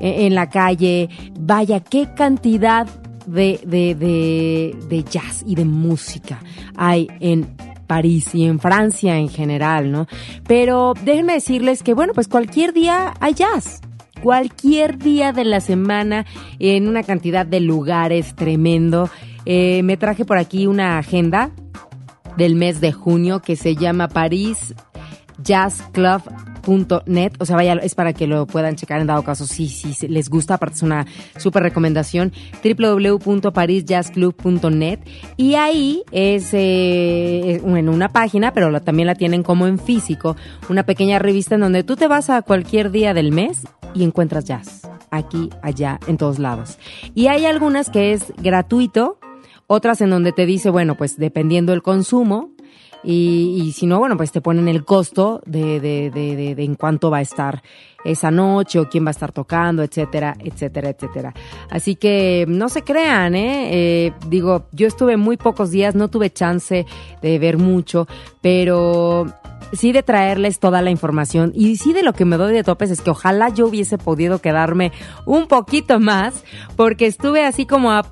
eh, 0.00 0.26
en 0.26 0.34
la 0.34 0.48
calle. 0.48 1.08
Vaya, 1.38 1.80
qué 1.80 2.08
cantidad 2.14 2.86
de, 3.26 3.60
de, 4.88 5.04
jazz 5.04 5.44
y 5.46 5.54
de 5.54 5.64
música 5.64 6.40
hay 6.76 7.08
en 7.20 7.56
París 7.86 8.34
y 8.34 8.44
en 8.44 8.58
Francia 8.58 9.18
en 9.18 9.28
general, 9.28 9.90
¿no? 9.90 10.06
Pero 10.46 10.94
déjenme 11.04 11.34
decirles 11.34 11.82
que, 11.82 11.94
bueno, 11.94 12.12
pues 12.14 12.28
cualquier 12.28 12.72
día 12.72 13.14
hay 13.20 13.34
jazz. 13.34 13.80
Cualquier 14.22 14.98
día 14.98 15.32
de 15.32 15.44
la 15.44 15.60
semana 15.60 16.26
en 16.58 16.88
una 16.88 17.02
cantidad 17.02 17.46
de 17.46 17.60
lugares 17.60 18.34
tremendo. 18.34 19.08
Eh, 19.44 19.82
me 19.84 19.96
traje 19.96 20.24
por 20.24 20.38
aquí 20.38 20.66
una 20.66 20.98
agenda 20.98 21.50
del 22.36 22.56
mes 22.56 22.80
de 22.80 22.92
junio 22.92 23.40
que 23.40 23.56
se 23.56 23.76
llama 23.76 24.08
París 24.08 24.74
Jazz 25.42 25.82
Club 25.92 26.22
net, 27.06 27.32
o 27.38 27.46
sea, 27.46 27.56
vaya, 27.56 27.72
es 27.74 27.94
para 27.94 28.12
que 28.12 28.26
lo 28.26 28.46
puedan 28.46 28.74
checar 28.76 29.00
en 29.00 29.06
dado 29.06 29.22
caso 29.22 29.46
si, 29.46 29.68
si 29.68 30.08
les 30.08 30.28
gusta, 30.28 30.54
aparte 30.54 30.74
es 30.76 30.82
una 30.82 31.06
súper 31.36 31.62
recomendación, 31.62 32.32
www.parisjazzclub.net 32.62 35.00
y 35.36 35.54
ahí 35.54 36.02
es 36.12 36.50
eh, 36.52 37.62
en 37.64 37.88
una 37.88 38.10
página, 38.10 38.52
pero 38.52 38.78
también 38.80 39.06
la 39.06 39.14
tienen 39.14 39.42
como 39.42 39.66
en 39.66 39.78
físico, 39.78 40.36
una 40.68 40.82
pequeña 40.84 41.18
revista 41.18 41.54
en 41.54 41.62
donde 41.62 41.84
tú 41.84 41.96
te 41.96 42.06
vas 42.06 42.28
a 42.30 42.42
cualquier 42.42 42.90
día 42.90 43.14
del 43.14 43.32
mes 43.32 43.66
y 43.94 44.04
encuentras 44.04 44.44
jazz, 44.44 44.82
aquí, 45.10 45.48
allá, 45.62 45.98
en 46.06 46.18
todos 46.18 46.38
lados. 46.38 46.78
Y 47.14 47.28
hay 47.28 47.46
algunas 47.46 47.88
que 47.90 48.12
es 48.12 48.32
gratuito, 48.36 49.18
otras 49.66 50.00
en 50.00 50.10
donde 50.10 50.30
te 50.32 50.46
dice, 50.46 50.70
bueno, 50.70 50.96
pues 50.96 51.16
dependiendo 51.16 51.72
del 51.72 51.82
consumo, 51.82 52.52
y, 53.02 53.62
y 53.62 53.72
si 53.72 53.86
no, 53.86 53.98
bueno, 53.98 54.16
pues 54.16 54.32
te 54.32 54.40
ponen 54.40 54.68
el 54.68 54.84
costo 54.84 55.40
de, 55.46 55.80
de, 55.80 56.10
de, 56.10 56.54
de, 56.54 56.64
en 56.64 56.74
cuánto 56.74 57.10
va 57.10 57.18
a 57.18 57.22
estar 57.22 57.62
esa 58.04 58.30
noche 58.30 58.78
o 58.78 58.88
quién 58.88 59.04
va 59.04 59.08
a 59.08 59.10
estar 59.10 59.32
tocando, 59.32 59.82
etcétera, 59.82 60.36
etcétera, 60.38 60.90
etcétera. 60.90 61.34
Así 61.70 61.96
que 61.96 62.44
no 62.48 62.68
se 62.68 62.82
crean, 62.82 63.34
¿eh? 63.34 64.06
¿eh? 64.06 64.12
Digo, 64.28 64.66
yo 64.72 64.86
estuve 64.86 65.16
muy 65.16 65.36
pocos 65.36 65.70
días, 65.70 65.94
no 65.94 66.08
tuve 66.08 66.30
chance 66.30 66.86
de 67.22 67.38
ver 67.38 67.58
mucho, 67.58 68.06
pero 68.40 69.26
sí 69.72 69.92
de 69.92 70.02
traerles 70.02 70.58
toda 70.60 70.82
la 70.82 70.90
información 70.90 71.52
y 71.54 71.76
sí 71.76 71.92
de 71.92 72.02
lo 72.02 72.12
que 72.12 72.24
me 72.24 72.36
doy 72.36 72.52
de 72.52 72.64
topes 72.64 72.90
es 72.90 73.00
que 73.00 73.10
ojalá 73.10 73.50
yo 73.50 73.66
hubiese 73.66 73.98
podido 73.98 74.38
quedarme 74.38 74.92
un 75.26 75.46
poquito 75.46 76.00
más 76.00 76.42
porque 76.76 77.06
estuve 77.06 77.44
así 77.44 77.66
como 77.66 77.92
a 77.92 78.06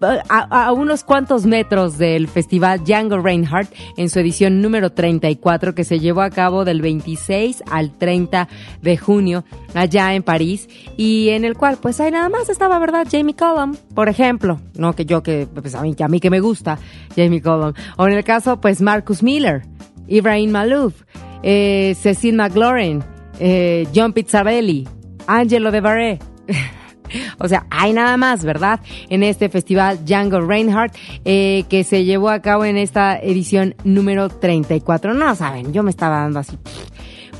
a, 0.00 0.72
unos 0.72 1.02
cuantos 1.02 1.44
metros 1.44 1.98
del 1.98 2.28
festival 2.28 2.84
Django 2.84 3.18
Reinhardt 3.18 3.72
en 3.96 4.08
su 4.08 4.20
edición 4.20 4.60
número 4.60 4.90
34 4.90 5.74
que 5.74 5.84
se 5.84 5.98
llevó 5.98 6.22
a 6.22 6.30
cabo 6.30 6.64
del 6.64 6.80
26 6.82 7.64
al 7.70 7.96
30 7.96 8.48
de 8.80 8.96
junio 8.96 9.44
allá 9.74 10.14
en 10.14 10.22
París 10.22 10.68
y 10.96 11.30
en 11.30 11.44
el 11.44 11.56
cual 11.56 11.78
pues 11.80 12.00
ahí 12.00 12.10
nada 12.10 12.28
más 12.28 12.48
estaba, 12.48 12.78
¿verdad? 12.78 13.06
Jamie 13.10 13.34
Cullum, 13.34 13.74
por 13.94 14.08
ejemplo, 14.08 14.60
no 14.74 14.94
que 14.94 15.04
yo 15.04 15.22
que 15.22 15.48
pues 15.52 15.74
a 15.74 15.82
mí, 15.82 15.94
a 15.98 16.08
mí 16.08 16.20
que 16.20 16.30
me 16.30 16.40
gusta 16.40 16.78
Jamie 17.16 17.42
Cullum, 17.42 17.72
o 17.96 18.06
en 18.06 18.14
el 18.14 18.24
caso 18.24 18.60
pues 18.60 18.80
Marcus 18.80 19.22
Miller, 19.22 19.62
Ibrahim 20.06 20.50
Malouf, 20.50 20.94
eh, 21.42 21.96
Cecil 22.00 22.36
McLaurin, 22.36 23.02
eh, 23.40 23.86
John 23.94 24.12
Pizzarelli, 24.12 24.86
Angelo 25.26 25.70
De 25.70 25.80
Barré 25.80 26.18
O 27.38 27.48
sea, 27.48 27.66
hay 27.70 27.92
nada 27.92 28.16
más, 28.16 28.44
¿verdad? 28.44 28.80
En 29.08 29.22
este 29.22 29.48
festival 29.48 30.04
Django 30.04 30.40
Reinhardt, 30.40 30.94
eh, 31.24 31.64
que 31.68 31.84
se 31.84 32.04
llevó 32.04 32.30
a 32.30 32.40
cabo 32.40 32.64
en 32.64 32.76
esta 32.76 33.18
edición 33.18 33.74
número 33.84 34.28
34. 34.28 35.14
No 35.14 35.34
saben, 35.34 35.72
yo 35.72 35.82
me 35.82 35.90
estaba 35.90 36.20
dando 36.20 36.40
así. 36.40 36.58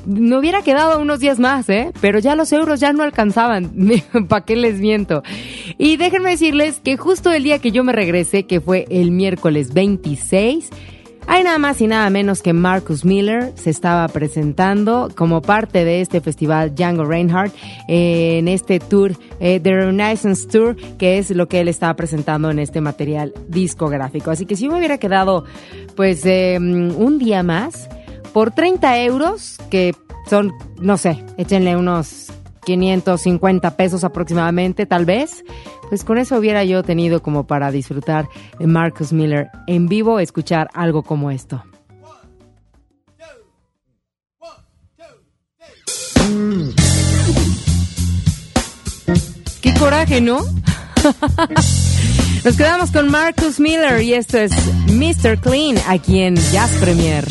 Me 0.07 0.39
hubiera 0.39 0.63
quedado 0.63 1.01
unos 1.01 1.21
días 1.21 1.39
más, 1.39 1.69
¿eh? 1.69 1.93
Pero 2.01 2.19
ya 2.19 2.35
los 2.35 2.53
euros 2.53 2.81
ya 2.81 2.93
no 2.93 3.03
alcanzaban. 3.03 3.73
¿Para 4.29 4.45
qué 4.45 4.57
les 4.57 4.81
miento? 4.81 5.23
Y 5.77 5.97
déjenme 5.97 6.31
decirles 6.31 6.81
que 6.83 6.97
justo 6.97 7.31
el 7.33 7.43
día 7.43 7.59
que 7.59 7.73
yo 7.73 7.85
me 7.85 7.93
regresé, 7.93 8.45
que 8.45 8.61
fue 8.61 8.87
el 8.91 9.11
miércoles 9.11 9.75
26, 9.75 10.71
hay 11.31 11.45
nada 11.45 11.59
más 11.59 11.81
y 11.83 11.87
nada 11.87 12.09
menos 12.09 12.41
que 12.41 12.55
Marcus 12.55 13.05
Miller 13.05 13.53
se 13.55 13.69
estaba 13.69 14.09
presentando 14.09 15.11
como 15.15 15.43
parte 15.43 15.85
de 15.85 16.01
este 16.01 16.23
festival 16.23 16.75
Django 16.75 17.05
Reinhardt 17.05 17.55
en 17.87 18.49
este 18.49 18.81
tour, 18.81 19.13
eh, 19.39 19.61
The 19.61 19.75
Renaissance 19.75 20.49
Tour, 20.49 20.75
que 20.97 21.19
es 21.19 21.31
lo 21.31 21.47
que 21.47 21.61
él 21.61 21.69
estaba 21.69 21.95
presentando 21.95 22.51
en 22.51 22.59
este 22.59 22.81
material 22.81 23.35
discográfico. 23.47 24.31
Así 24.31 24.47
que 24.47 24.57
si 24.57 24.69
me 24.69 24.79
hubiera 24.79 24.97
quedado 24.97 25.45
pues 25.95 26.25
em, 26.25 26.97
un 26.97 27.19
día 27.19 27.43
más, 27.43 27.91
por 28.33 28.51
30 28.51 29.03
euros, 29.03 29.59
que 29.71 29.95
son, 30.31 30.53
no 30.81 30.97
sé, 30.97 31.23
échenle 31.37 31.77
unos 31.77 32.33
550 32.65 33.77
pesos 33.77 34.05
aproximadamente, 34.05 34.87
tal 34.87 35.05
vez, 35.05 35.45
pues 35.89 36.05
con 36.05 36.19
eso 36.19 36.37
hubiera 36.37 36.65
yo 36.65 36.83
tenido 36.83 37.23
como 37.23 37.47
para 37.47 37.71
disfrutar 37.71 38.29
de 38.59 38.67
Marcus 38.67 39.13
Miller 39.13 39.49
en 39.67 39.89
vivo, 39.89 40.21
escuchar 40.21 40.69
algo 40.75 41.03
como 41.03 41.31
esto. 41.31 41.65
Qué 49.61 49.75
coraje, 49.75 50.21
¿no? 50.21 50.41
Nos 52.45 52.57
quedamos 52.57 52.91
con 52.91 53.11
Marcus 53.11 53.59
Miller 53.59 54.03
y 54.03 54.15
esto 54.15 54.39
es 54.39 54.53
Mr. 54.87 55.41
Clean 55.41 55.77
aquí 55.89 56.21
en 56.21 56.37
Jazz 56.37 56.71
Premier. 56.81 57.27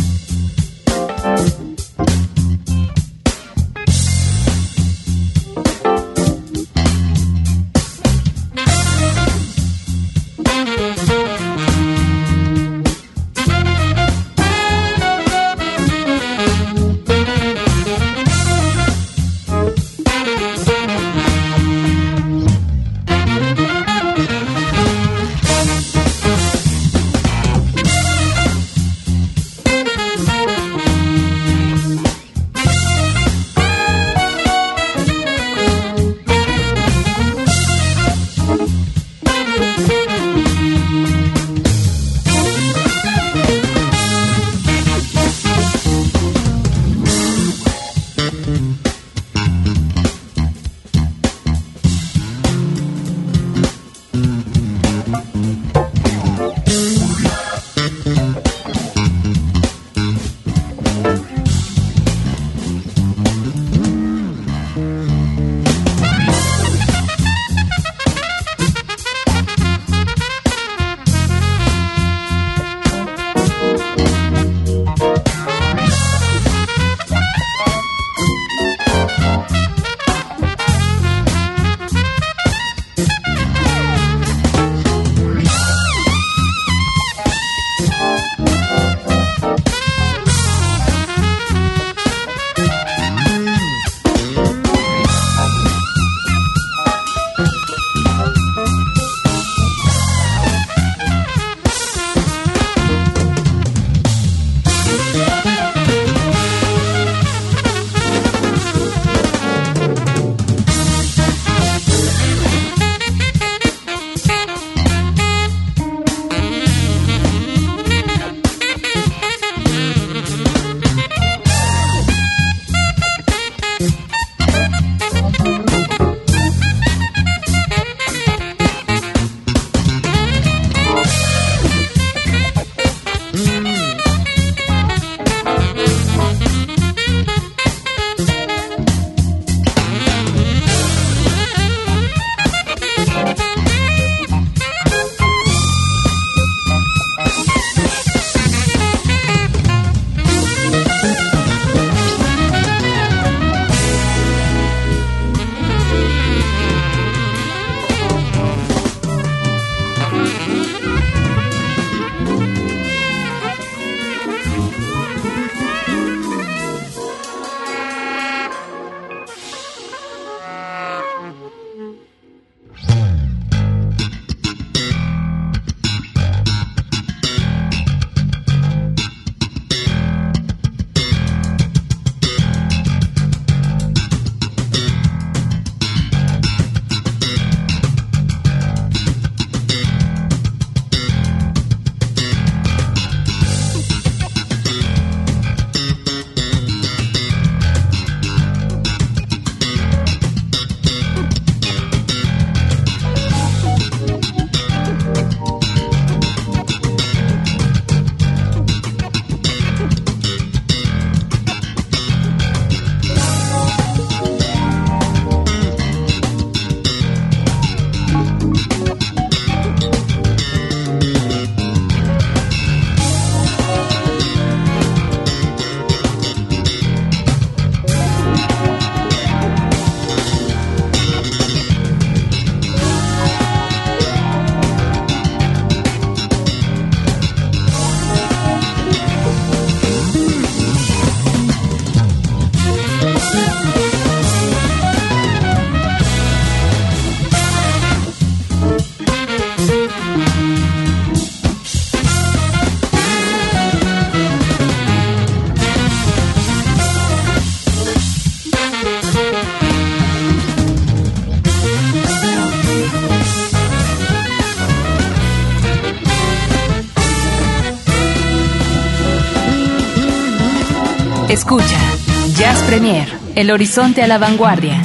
Premier, 272.80 273.08
el 273.34 273.50
horizonte 273.50 274.04
a 274.04 274.08
la 274.08 274.20
vanguardia. 274.20 274.80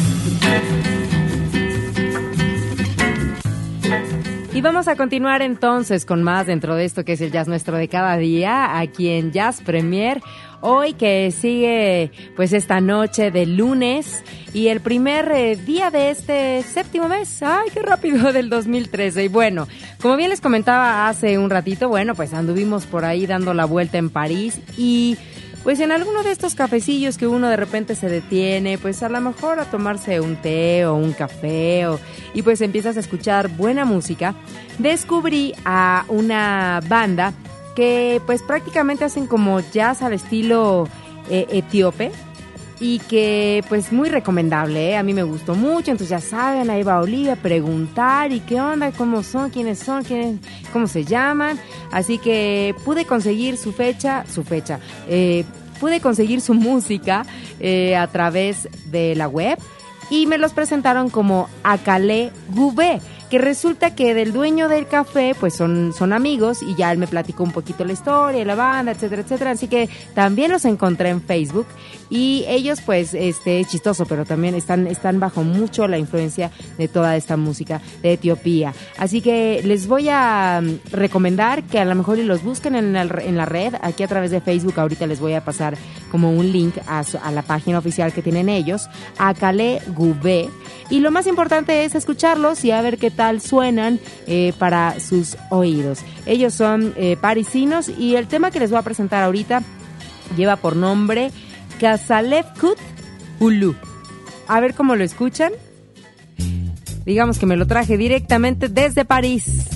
Y 4.54 4.62
vamos 4.62 4.88
a 4.88 4.96
continuar 4.96 5.42
entonces 5.42 6.06
con 6.06 6.22
más 6.22 6.46
dentro 6.46 6.74
de 6.74 6.86
esto 6.86 7.04
que 7.04 7.12
es 7.12 7.20
el 7.20 7.30
jazz 7.30 7.48
nuestro 7.48 7.76
de 7.76 7.88
cada 7.88 8.16
día, 8.16 8.78
aquí 8.78 9.10
en 9.10 9.30
Jazz 9.30 9.60
Premier. 9.60 10.22
Hoy 10.62 10.94
que 10.94 11.30
sigue 11.32 12.12
pues 12.34 12.54
esta 12.54 12.80
noche 12.80 13.30
de 13.30 13.44
lunes 13.44 14.24
y 14.54 14.68
el 14.68 14.80
primer 14.80 15.30
eh, 15.30 15.56
día 15.56 15.90
de 15.90 16.12
este 16.12 16.62
séptimo 16.62 17.10
mes, 17.10 17.42
ay, 17.42 17.68
qué 17.74 17.82
rápido 17.82 18.32
del 18.32 18.48
2013. 18.48 19.24
Y 19.24 19.28
bueno, 19.28 19.68
como 20.00 20.16
bien 20.16 20.30
les 20.30 20.40
comentaba 20.40 21.10
hace 21.10 21.36
un 21.36 21.50
ratito, 21.50 21.90
bueno, 21.90 22.14
pues 22.14 22.32
anduvimos 22.32 22.86
por 22.86 23.04
ahí 23.04 23.26
dando 23.26 23.52
la 23.52 23.66
vuelta 23.66 23.98
en 23.98 24.08
París 24.08 24.62
y 24.78 25.18
pues 25.62 25.80
en 25.80 25.92
alguno 25.92 26.22
de 26.22 26.32
estos 26.32 26.54
cafecillos 26.54 27.18
que 27.18 27.26
uno 27.26 27.48
de 27.48 27.56
repente 27.56 27.94
se 27.94 28.08
detiene, 28.08 28.78
pues 28.78 29.02
a 29.02 29.08
lo 29.08 29.20
mejor 29.20 29.60
a 29.60 29.64
tomarse 29.64 30.20
un 30.20 30.36
té 30.36 30.86
o 30.86 30.94
un 30.94 31.12
café 31.12 31.86
o, 31.86 32.00
y 32.34 32.42
pues 32.42 32.60
empiezas 32.60 32.96
a 32.96 33.00
escuchar 33.00 33.48
buena 33.48 33.84
música, 33.84 34.34
descubrí 34.78 35.54
a 35.64 36.04
una 36.08 36.80
banda 36.88 37.32
que 37.76 38.20
pues 38.26 38.42
prácticamente 38.42 39.04
hacen 39.04 39.26
como 39.26 39.60
jazz 39.60 40.02
al 40.02 40.12
estilo 40.12 40.88
eh, 41.30 41.46
etíope 41.50 42.10
y 42.82 42.98
que 42.98 43.62
pues 43.68 43.92
muy 43.92 44.08
recomendable, 44.08 44.90
¿eh? 44.90 44.96
a 44.96 45.04
mí 45.04 45.14
me 45.14 45.22
gustó 45.22 45.54
mucho, 45.54 45.92
entonces 45.92 46.08
ya 46.08 46.20
saben, 46.20 46.68
ahí 46.68 46.82
va 46.82 46.98
Olivia 47.00 47.36
preguntar 47.36 48.32
y 48.32 48.40
qué 48.40 48.60
onda, 48.60 48.90
cómo 48.90 49.22
son, 49.22 49.50
quiénes 49.50 49.78
son, 49.78 50.04
cómo 50.72 50.88
se 50.88 51.04
llaman, 51.04 51.60
así 51.92 52.18
que 52.18 52.74
pude 52.84 53.04
conseguir 53.04 53.56
su 53.56 53.72
fecha, 53.72 54.24
su 54.26 54.42
fecha, 54.42 54.80
eh, 55.08 55.44
pude 55.78 56.00
conseguir 56.00 56.40
su 56.40 56.54
música 56.54 57.24
eh, 57.60 57.94
a 57.94 58.08
través 58.08 58.68
de 58.86 59.14
la 59.14 59.28
web 59.28 59.60
y 60.10 60.26
me 60.26 60.36
los 60.36 60.52
presentaron 60.52 61.08
como 61.08 61.48
Akale 61.62 62.32
Gubé 62.48 63.00
resulta 63.38 63.94
que 63.94 64.14
del 64.14 64.32
dueño 64.32 64.68
del 64.68 64.86
café, 64.86 65.34
pues 65.38 65.54
son, 65.54 65.92
son 65.92 66.12
amigos 66.12 66.62
y 66.62 66.74
ya 66.74 66.92
él 66.92 66.98
me 66.98 67.06
platicó 67.06 67.44
un 67.44 67.52
poquito 67.52 67.84
la 67.84 67.92
historia, 67.92 68.44
la 68.44 68.54
banda, 68.54 68.92
etcétera, 68.92 69.22
etcétera. 69.22 69.50
Así 69.52 69.68
que 69.68 69.88
también 70.14 70.50
los 70.50 70.64
encontré 70.64 71.10
en 71.10 71.22
Facebook 71.22 71.66
y 72.12 72.44
ellos, 72.46 72.82
pues, 72.82 73.14
este, 73.14 73.64
chistoso, 73.64 74.04
pero 74.04 74.26
también 74.26 74.54
están, 74.54 74.86
están 74.86 75.18
bajo 75.18 75.44
mucho 75.44 75.88
la 75.88 75.96
influencia 75.96 76.50
de 76.76 76.86
toda 76.86 77.16
esta 77.16 77.38
música 77.38 77.80
de 78.02 78.12
Etiopía. 78.12 78.74
Así 78.98 79.22
que 79.22 79.62
les 79.64 79.86
voy 79.86 80.10
a 80.10 80.60
mm, 80.62 80.90
recomendar 80.92 81.62
que 81.62 81.78
a 81.78 81.86
lo 81.86 81.94
mejor 81.94 82.18
los 82.18 82.42
busquen 82.42 82.74
en, 82.74 82.92
la 82.92 83.46
red, 83.46 83.74
aquí 83.80 84.02
a 84.02 84.08
través 84.08 84.30
de 84.30 84.42
Facebook. 84.42 84.78
Ahorita 84.78 85.06
les 85.06 85.20
voy 85.20 85.32
a 85.32 85.42
pasar 85.42 85.78
como 86.10 86.30
un 86.32 86.52
link 86.52 86.76
a, 86.86 87.02
la 87.30 87.42
página 87.42 87.78
oficial 87.78 88.12
que 88.12 88.20
tienen 88.20 88.50
ellos, 88.50 88.90
a 89.16 89.32
Kale 89.32 89.80
Gubé. 89.96 90.50
Y 90.90 91.00
lo 91.00 91.10
más 91.10 91.26
importante 91.26 91.84
es 91.84 91.94
escucharlos 91.94 92.62
y 92.66 92.72
a 92.72 92.82
ver 92.82 92.98
qué 92.98 93.10
tal 93.10 93.21
suenan 93.40 94.00
eh, 94.26 94.52
para 94.58 94.98
sus 95.00 95.36
oídos. 95.50 96.00
Ellos 96.26 96.54
son 96.54 96.94
eh, 96.96 97.16
parisinos 97.20 97.88
y 97.88 98.16
el 98.16 98.26
tema 98.26 98.50
que 98.50 98.60
les 98.60 98.70
voy 98.70 98.78
a 98.78 98.82
presentar 98.82 99.22
ahorita 99.22 99.62
lleva 100.36 100.56
por 100.56 100.76
nombre 100.76 101.30
Kut 102.60 102.78
Ulu. 103.40 103.74
A 104.46 104.60
ver 104.60 104.74
cómo 104.74 104.94
lo 104.94 105.04
escuchan. 105.04 105.52
Digamos 107.04 107.38
que 107.38 107.46
me 107.46 107.56
lo 107.56 107.66
traje 107.66 107.96
directamente 107.96 108.68
desde 108.68 109.04
París. 109.04 109.68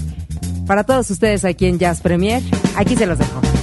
Para 0.67 0.85
todos 0.85 1.11
ustedes 1.11 1.45
aquí 1.45 1.67
en 1.67 1.79
Jazz 1.79 2.01
Premier, 2.01 2.43
aquí 2.77 2.97
se 2.97 3.07
los 3.07 3.19
dejo. 3.19 3.56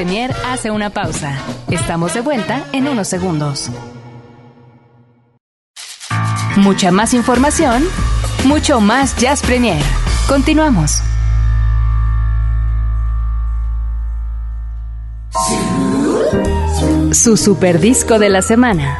Premier 0.00 0.34
hace 0.46 0.70
una 0.70 0.88
pausa. 0.88 1.36
Estamos 1.68 2.14
de 2.14 2.22
vuelta 2.22 2.64
en 2.72 2.88
unos 2.88 3.06
segundos. 3.06 3.70
Mucha 6.56 6.90
más 6.90 7.12
información, 7.12 7.84
mucho 8.44 8.80
más 8.80 9.14
Jazz 9.18 9.42
Premier. 9.42 9.82
Continuamos. 10.26 11.02
Su 17.12 17.36
super 17.36 17.78
disco 17.78 18.18
de 18.18 18.30
la 18.30 18.40
semana 18.40 18.98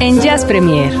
en 0.00 0.18
Jazz 0.22 0.46
Premier. 0.46 0.94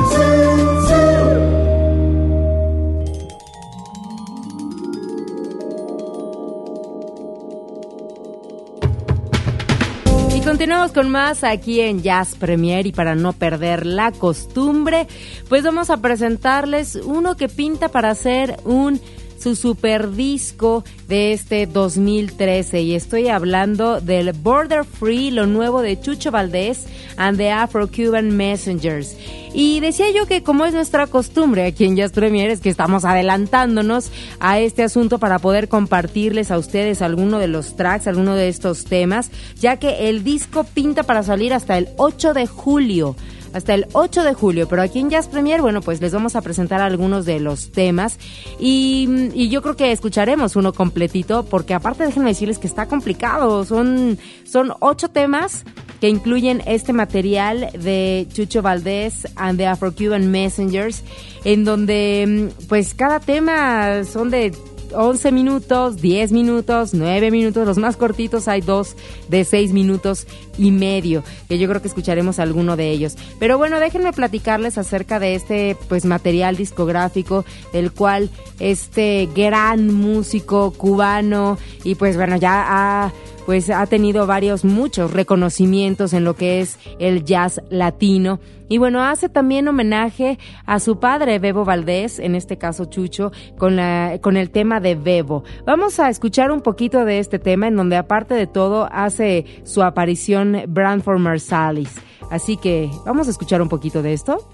Continuamos 10.66 10.92
con 10.92 11.10
más 11.10 11.44
aquí 11.44 11.80
en 11.80 12.02
Jazz 12.02 12.34
Premier 12.34 12.88
y 12.88 12.92
para 12.92 13.14
no 13.14 13.32
perder 13.32 13.86
la 13.86 14.10
costumbre, 14.10 15.06
pues 15.48 15.62
vamos 15.62 15.90
a 15.90 15.98
presentarles 15.98 16.96
uno 16.96 17.36
que 17.36 17.48
pinta 17.48 17.88
para 17.88 18.10
hacer 18.10 18.56
un 18.64 19.00
su 19.38 19.56
super 19.56 20.12
disco 20.12 20.84
de 21.08 21.32
este 21.32 21.66
2013 21.66 22.82
y 22.82 22.94
estoy 22.94 23.28
hablando 23.28 24.00
del 24.00 24.32
Border 24.32 24.84
Free, 24.84 25.30
lo 25.30 25.46
nuevo 25.46 25.82
de 25.82 26.00
Chucho 26.00 26.30
Valdés 26.30 26.86
and 27.16 27.38
the 27.38 27.50
Afro-Cuban 27.50 28.36
Messengers. 28.36 29.16
Y 29.54 29.80
decía 29.80 30.10
yo 30.10 30.26
que 30.26 30.42
como 30.42 30.66
es 30.66 30.74
nuestra 30.74 31.06
costumbre 31.06 31.64
aquí 31.64 31.84
en 31.84 31.96
Jazz 31.96 32.12
Premier 32.12 32.50
es 32.50 32.60
que 32.60 32.68
estamos 32.68 33.04
adelantándonos 33.04 34.10
a 34.38 34.60
este 34.60 34.82
asunto 34.82 35.18
para 35.18 35.38
poder 35.38 35.68
compartirles 35.68 36.50
a 36.50 36.58
ustedes 36.58 37.00
alguno 37.00 37.38
de 37.38 37.48
los 37.48 37.76
tracks, 37.76 38.06
alguno 38.06 38.34
de 38.34 38.48
estos 38.48 38.84
temas, 38.84 39.30
ya 39.58 39.78
que 39.78 40.10
el 40.10 40.24
disco 40.24 40.64
pinta 40.64 41.04
para 41.04 41.22
salir 41.22 41.54
hasta 41.54 41.78
el 41.78 41.88
8 41.96 42.34
de 42.34 42.46
julio 42.46 43.16
hasta 43.56 43.74
el 43.74 43.86
8 43.92 44.22
de 44.22 44.34
julio. 44.34 44.68
Pero 44.68 44.82
aquí 44.82 44.98
en 44.98 45.10
Jazz 45.10 45.28
Premier, 45.28 45.62
bueno, 45.62 45.80
pues 45.80 46.00
les 46.00 46.12
vamos 46.12 46.36
a 46.36 46.42
presentar 46.42 46.80
algunos 46.80 47.24
de 47.24 47.40
los 47.40 47.72
temas 47.72 48.18
y, 48.60 49.30
y 49.34 49.48
yo 49.48 49.62
creo 49.62 49.76
que 49.76 49.92
escucharemos 49.92 50.56
uno 50.56 50.72
completito 50.72 51.44
porque 51.44 51.74
aparte 51.74 52.04
déjenme 52.04 52.28
decirles 52.28 52.58
que 52.58 52.66
está 52.66 52.86
complicado. 52.86 53.64
Son, 53.64 54.18
son 54.44 54.72
ocho 54.80 55.08
temas 55.08 55.64
que 56.00 56.08
incluyen 56.08 56.62
este 56.66 56.92
material 56.92 57.70
de 57.72 58.26
Chucho 58.32 58.60
Valdés 58.60 59.26
and 59.36 59.58
the 59.58 59.66
Afro-Cuban 59.66 60.30
Messengers, 60.30 61.02
en 61.44 61.64
donde 61.64 62.50
pues 62.68 62.94
cada 62.94 63.20
tema 63.20 64.04
son 64.04 64.30
de 64.30 64.52
11 64.94 65.32
minutos, 65.32 65.96
10 66.00 66.32
minutos, 66.32 66.94
9 66.94 67.30
minutos, 67.30 67.66
los 67.66 67.78
más 67.78 67.96
cortitos 67.96 68.48
hay 68.48 68.60
dos 68.60 68.96
de 69.28 69.44
6 69.44 69.72
minutos 69.72 70.26
y 70.58 70.70
medio, 70.70 71.22
que 71.48 71.58
yo 71.58 71.68
creo 71.68 71.80
que 71.82 71.88
escucharemos 71.88 72.38
alguno 72.38 72.76
de 72.76 72.90
ellos. 72.90 73.16
Pero 73.38 73.58
bueno, 73.58 73.80
déjenme 73.80 74.12
platicarles 74.12 74.78
acerca 74.78 75.18
de 75.18 75.34
este 75.34 75.76
pues 75.88 76.04
material 76.04 76.56
discográfico 76.56 77.44
del 77.72 77.92
cual 77.92 78.30
este 78.58 79.28
gran 79.34 79.92
músico 79.92 80.72
cubano 80.72 81.58
y 81.84 81.94
pues 81.94 82.16
bueno, 82.16 82.36
ya 82.36 82.64
ha 82.66 83.12
pues 83.46 83.70
ha 83.70 83.86
tenido 83.86 84.26
varios, 84.26 84.64
muchos 84.64 85.12
reconocimientos 85.12 86.12
en 86.12 86.24
lo 86.24 86.34
que 86.34 86.60
es 86.60 86.78
el 86.98 87.24
jazz 87.24 87.62
latino. 87.70 88.40
Y 88.68 88.78
bueno, 88.78 89.04
hace 89.04 89.28
también 89.28 89.68
homenaje 89.68 90.38
a 90.66 90.80
su 90.80 90.98
padre, 90.98 91.38
Bebo 91.38 91.64
Valdés, 91.64 92.18
en 92.18 92.34
este 92.34 92.58
caso 92.58 92.86
Chucho, 92.86 93.30
con, 93.56 93.76
la, 93.76 94.18
con 94.20 94.36
el 94.36 94.50
tema 94.50 94.80
de 94.80 94.96
Bebo. 94.96 95.44
Vamos 95.64 96.00
a 96.00 96.10
escuchar 96.10 96.50
un 96.50 96.60
poquito 96.60 97.04
de 97.04 97.20
este 97.20 97.38
tema, 97.38 97.68
en 97.68 97.76
donde 97.76 97.96
aparte 97.96 98.34
de 98.34 98.48
todo 98.48 98.88
hace 98.90 99.44
su 99.62 99.84
aparición 99.84 100.64
Branford 100.66 101.20
Marsalis. 101.20 101.94
Así 102.28 102.56
que 102.56 102.90
vamos 103.04 103.28
a 103.28 103.30
escuchar 103.30 103.62
un 103.62 103.68
poquito 103.68 104.02
de 104.02 104.12
esto. 104.12 104.48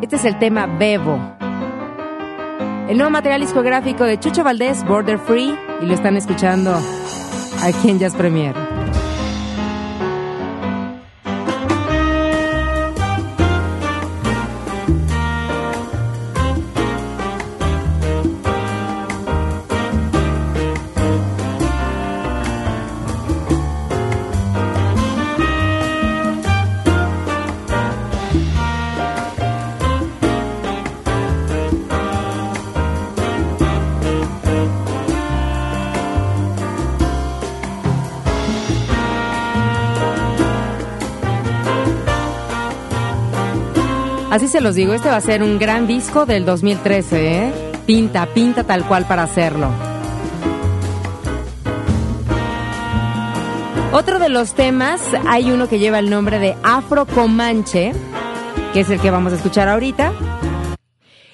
Este 0.00 0.16
es 0.16 0.24
el 0.24 0.38
tema 0.38 0.66
Bebo. 0.66 1.18
El 2.88 2.98
nuevo 2.98 3.10
material 3.10 3.40
discográfico 3.40 4.04
de 4.04 4.20
Chucho 4.20 4.44
Valdés, 4.44 4.84
Border 4.84 5.18
Free, 5.18 5.58
y 5.80 5.86
lo 5.86 5.94
están 5.94 6.18
escuchando 6.18 6.78
aquí 7.62 7.88
en 7.88 7.98
Jazz 7.98 8.14
Premier. 8.14 8.73
Así 44.34 44.48
se 44.48 44.60
los 44.60 44.74
digo, 44.74 44.94
este 44.94 45.08
va 45.08 45.14
a 45.14 45.20
ser 45.20 45.44
un 45.44 45.60
gran 45.60 45.86
disco 45.86 46.26
del 46.26 46.44
2013, 46.44 47.44
¿eh? 47.46 47.52
Pinta, 47.86 48.26
pinta 48.26 48.64
tal 48.64 48.84
cual 48.84 49.04
para 49.04 49.22
hacerlo. 49.22 49.68
Otro 53.92 54.18
de 54.18 54.28
los 54.30 54.54
temas, 54.54 55.00
hay 55.28 55.52
uno 55.52 55.68
que 55.68 55.78
lleva 55.78 56.00
el 56.00 56.10
nombre 56.10 56.40
de 56.40 56.56
Afro 56.64 57.06
Comanche, 57.06 57.92
que 58.72 58.80
es 58.80 58.90
el 58.90 58.98
que 58.98 59.12
vamos 59.12 59.32
a 59.32 59.36
escuchar 59.36 59.68
ahorita, 59.68 60.12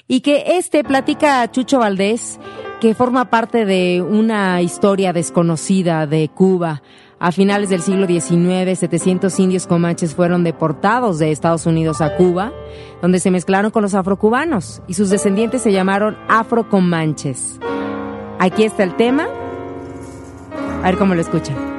y 0.06 0.20
que 0.20 0.58
este 0.58 0.84
platica 0.84 1.40
a 1.40 1.50
Chucho 1.50 1.78
Valdés, 1.78 2.38
que 2.82 2.94
forma 2.94 3.30
parte 3.30 3.64
de 3.64 4.02
una 4.02 4.60
historia 4.60 5.14
desconocida 5.14 6.06
de 6.06 6.28
Cuba 6.28 6.82
a 7.20 7.32
finales 7.32 7.68
del 7.68 7.82
siglo 7.82 8.06
XIX, 8.06 8.78
700 8.78 9.38
indios 9.38 9.66
comanches 9.66 10.14
fueron 10.14 10.42
deportados 10.42 11.18
de 11.18 11.30
Estados 11.30 11.66
Unidos 11.66 12.00
a 12.00 12.16
Cuba, 12.16 12.50
donde 13.02 13.20
se 13.20 13.30
mezclaron 13.30 13.70
con 13.70 13.82
los 13.82 13.94
afrocubanos 13.94 14.80
y 14.88 14.94
sus 14.94 15.10
descendientes 15.10 15.60
se 15.60 15.70
llamaron 15.70 16.16
afrocomanches. 16.28 17.60
Aquí 18.38 18.64
está 18.64 18.84
el 18.84 18.96
tema. 18.96 19.28
A 20.82 20.86
ver 20.86 20.96
cómo 20.96 21.14
lo 21.14 21.20
escuchan. 21.20 21.69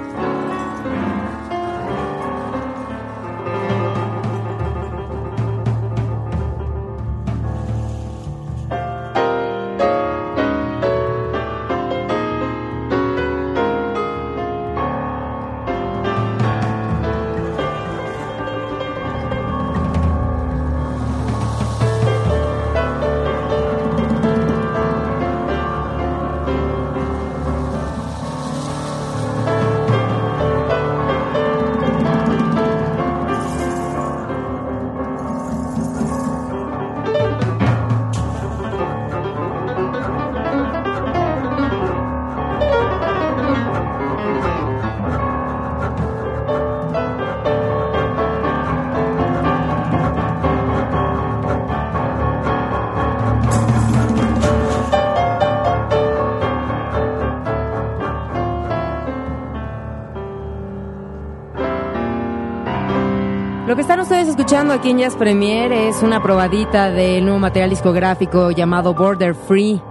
Escuchando 64.52 64.74
aquí 64.74 64.90
en 64.90 64.98
Jazz 64.98 65.16
Premier 65.16 65.72
es 65.72 66.04
una 66.04 66.22
probadita 66.22 66.92
del 66.92 67.24
nuevo 67.24 67.40
material 67.40 67.70
discográfico 67.70 68.52
llamado 68.52 68.94
Border 68.94 69.34
Free 69.34 69.82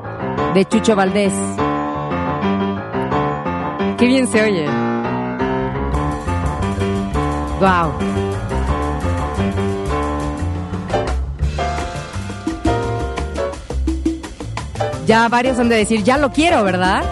de 0.53 0.67
Chucho 0.67 0.95
Valdés. 0.95 1.33
Qué 3.97 4.07
bien 4.07 4.27
se 4.27 4.43
oye. 4.43 4.67
Wow. 7.59 7.95
Ya 15.07 15.27
varios 15.31 15.59
han 15.59 15.71
de 15.71 15.77
decir, 15.77 16.03
ya 16.05 16.19
lo 16.19 16.33
quiero, 16.33 16.63
¿verdad? 16.65 17.03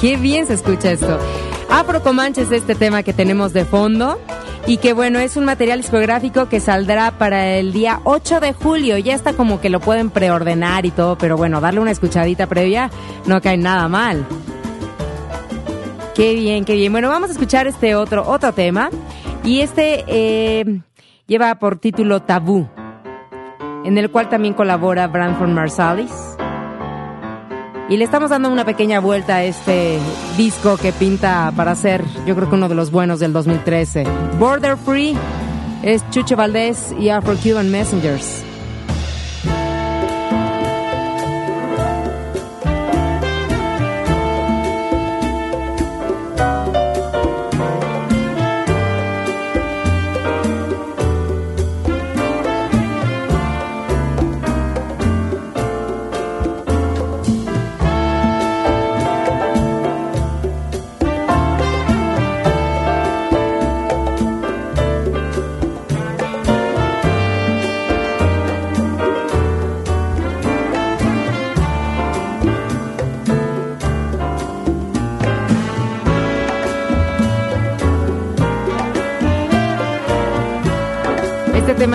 Qué 0.00 0.16
bien 0.16 0.46
se 0.46 0.54
escucha 0.54 0.92
esto. 0.92 1.18
Afro 1.68 2.02
Comanche 2.02 2.40
es 2.40 2.52
este 2.52 2.74
tema 2.74 3.02
que 3.02 3.12
tenemos 3.12 3.52
de 3.52 3.66
fondo 3.66 4.18
y 4.70 4.76
que 4.76 4.92
bueno, 4.92 5.18
es 5.18 5.36
un 5.36 5.44
material 5.44 5.80
discográfico 5.80 6.48
que 6.48 6.60
saldrá 6.60 7.10
para 7.18 7.56
el 7.56 7.72
día 7.72 7.98
8 8.04 8.38
de 8.38 8.52
julio. 8.52 8.98
Ya 8.98 9.16
está 9.16 9.32
como 9.32 9.60
que 9.60 9.68
lo 9.68 9.80
pueden 9.80 10.10
preordenar 10.10 10.86
y 10.86 10.92
todo, 10.92 11.18
pero 11.18 11.36
bueno, 11.36 11.60
darle 11.60 11.80
una 11.80 11.90
escuchadita 11.90 12.46
previa 12.46 12.88
no 13.26 13.40
cae 13.40 13.56
nada 13.56 13.88
mal. 13.88 14.24
Qué 16.14 16.34
bien, 16.34 16.64
qué 16.64 16.74
bien. 16.74 16.92
Bueno, 16.92 17.08
vamos 17.08 17.30
a 17.30 17.32
escuchar 17.32 17.66
este 17.66 17.96
otro, 17.96 18.22
otro 18.28 18.52
tema. 18.52 18.90
Y 19.42 19.58
este 19.58 20.04
eh, 20.06 20.82
lleva 21.26 21.52
por 21.56 21.78
título 21.78 22.22
Tabú, 22.22 22.68
en 23.84 23.98
el 23.98 24.08
cual 24.12 24.28
también 24.28 24.54
colabora 24.54 25.08
Branford 25.08 25.50
Marsalis. 25.50 26.36
Y 27.90 27.96
le 27.96 28.04
estamos 28.04 28.30
dando 28.30 28.48
una 28.50 28.64
pequeña 28.64 29.00
vuelta 29.00 29.36
a 29.36 29.44
este 29.44 29.98
disco 30.36 30.76
que 30.76 30.92
pinta 30.92 31.52
para 31.56 31.74
ser, 31.74 32.04
yo 32.24 32.36
creo 32.36 32.48
que 32.48 32.54
uno 32.54 32.68
de 32.68 32.76
los 32.76 32.92
buenos 32.92 33.18
del 33.18 33.32
2013. 33.32 34.04
Border 34.38 34.76
Free 34.76 35.16
es 35.82 36.08
Chucho 36.10 36.36
Valdés 36.36 36.94
y 37.00 37.08
Afro 37.08 37.34
Cuban 37.34 37.68
Messengers. 37.68 38.44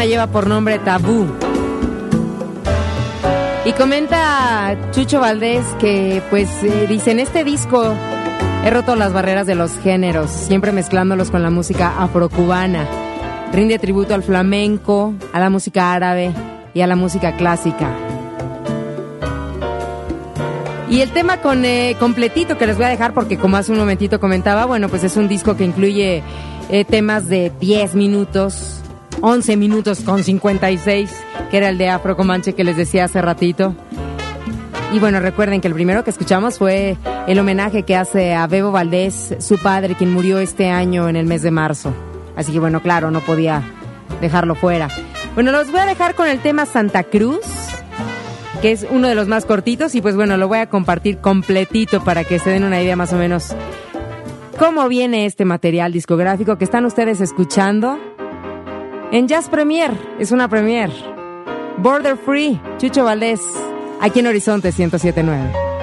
Lleva 0.04 0.28
por 0.28 0.48
nombre 0.48 0.80
Tabú. 0.80 1.28
Y 3.64 3.72
comenta 3.72 4.76
Chucho 4.92 5.20
Valdés 5.22 5.66
que, 5.80 6.22
pues, 6.30 6.50
eh, 6.64 6.86
dice, 6.88 7.12
en 7.12 7.20
este 7.20 7.44
disco 7.44 7.94
he 8.66 8.70
roto 8.70 8.96
las 8.96 9.14
barreras 9.14 9.48
de 9.48 9.56
los 9.56 9.78
géneros, 9.80 10.30
siempre 10.30 10.72
mezclándolos 10.72 11.32
con 11.32 11.42
la 11.42 11.50
música 11.50 11.94
afrocubana. 11.98 12.86
Rinde 13.54 13.80
tributo 13.80 14.14
al 14.14 14.24
flamenco, 14.24 15.14
a 15.32 15.40
la 15.40 15.50
música 15.50 15.94
árabe 15.94 16.32
y 16.74 16.82
a 16.82 16.88
la 16.88 16.96
música 16.96 17.38
clásica. 17.38 17.90
Y 20.90 21.02
el 21.02 21.10
tema 21.12 21.42
con 21.42 21.66
eh, 21.66 21.96
completito 22.00 22.58
que 22.58 22.68
les 22.68 22.78
voy 22.78 22.86
a 22.86 22.90
dejar 22.90 23.14
porque 23.14 23.38
como 23.38 23.58
hace 23.58 23.72
un 23.72 23.80
momentito 23.80 24.20
comentaba, 24.20 24.66
bueno, 24.66 24.90
pues 24.90 25.04
es 25.04 25.18
un 25.18 25.28
disco 25.28 25.58
que 25.58 25.64
incluye 25.64 26.22
eh, 26.70 26.86
temas 26.86 27.28
de 27.28 27.52
10 27.60 27.96
minutos, 27.96 28.82
11 29.22 29.58
minutos 29.58 30.02
con 30.02 30.24
56, 30.24 31.12
que 31.50 31.58
era 31.58 31.70
el 31.70 31.78
de 31.78 31.90
Afro 31.90 32.16
Comanche 32.16 32.54
que 32.54 32.64
les 32.64 32.78
decía 32.78 33.06
hace 33.06 33.22
ratito. 33.22 33.76
Y 34.94 35.00
bueno, 35.00 35.20
recuerden 35.20 35.62
que 35.62 35.68
el 35.68 35.74
primero 35.74 36.04
que 36.04 36.10
escuchamos 36.10 36.58
fue 36.58 36.98
el 37.28 37.40
homenaje 37.40 37.84
que 37.84 37.96
hace 37.96 38.34
a 38.34 38.48
Bebo 38.48 38.72
Valdés, 38.72 39.36
su 39.40 39.58
padre, 39.58 39.96
quien 39.96 40.14
murió 40.14 40.40
este 40.40 40.70
año 40.70 41.10
en 41.10 41.16
el 41.16 41.26
mes 41.26 41.42
de 41.42 41.52
marzo. 41.52 41.94
Así 42.36 42.52
que 42.52 42.60
bueno, 42.60 42.82
claro, 42.82 43.12
no 43.12 43.22
podía 43.22 43.64
dejarlo 44.22 44.56
fuera. 44.56 44.88
Bueno, 45.34 45.52
los 45.52 45.72
voy 45.72 45.82
a 45.82 45.86
dejar 45.86 46.16
con 46.16 46.28
el 46.28 46.40
tema 46.40 46.66
Santa 46.66 47.04
Cruz, 47.04 47.42
que 48.62 48.72
es 48.72 48.86
uno 48.90 49.08
de 49.08 49.16
los 49.16 49.28
más 49.28 49.46
cortitos 49.46 49.96
y 49.96 50.02
pues 50.02 50.16
bueno, 50.16 50.38
lo 50.38 50.48
voy 50.48 50.60
a 50.60 50.70
compartir 50.70 51.18
completito 51.18 52.04
para 52.04 52.24
que 52.24 52.40
se 52.40 52.52
den 52.52 52.64
una 52.64 52.82
idea 52.82 52.96
más 52.96 53.12
o 53.12 53.18
menos 53.18 53.56
cómo 54.58 54.88
viene 54.88 55.26
este 55.26 55.44
material 55.44 55.92
discográfico 55.92 56.58
que 56.58 56.64
están 56.64 56.86
ustedes 56.86 57.20
escuchando 57.20 58.00
en 59.12 59.28
Jazz 59.28 59.50
Premier, 59.50 59.92
es 60.20 60.32
una 60.32 60.48
premier. 60.48 60.92
Border 61.78 62.18
Free, 62.18 62.60
Chucho 62.78 63.04
Valdés, 63.04 63.42
aquí 64.02 64.20
en 64.20 64.28
Horizonte 64.28 64.70
1079. 64.70 65.75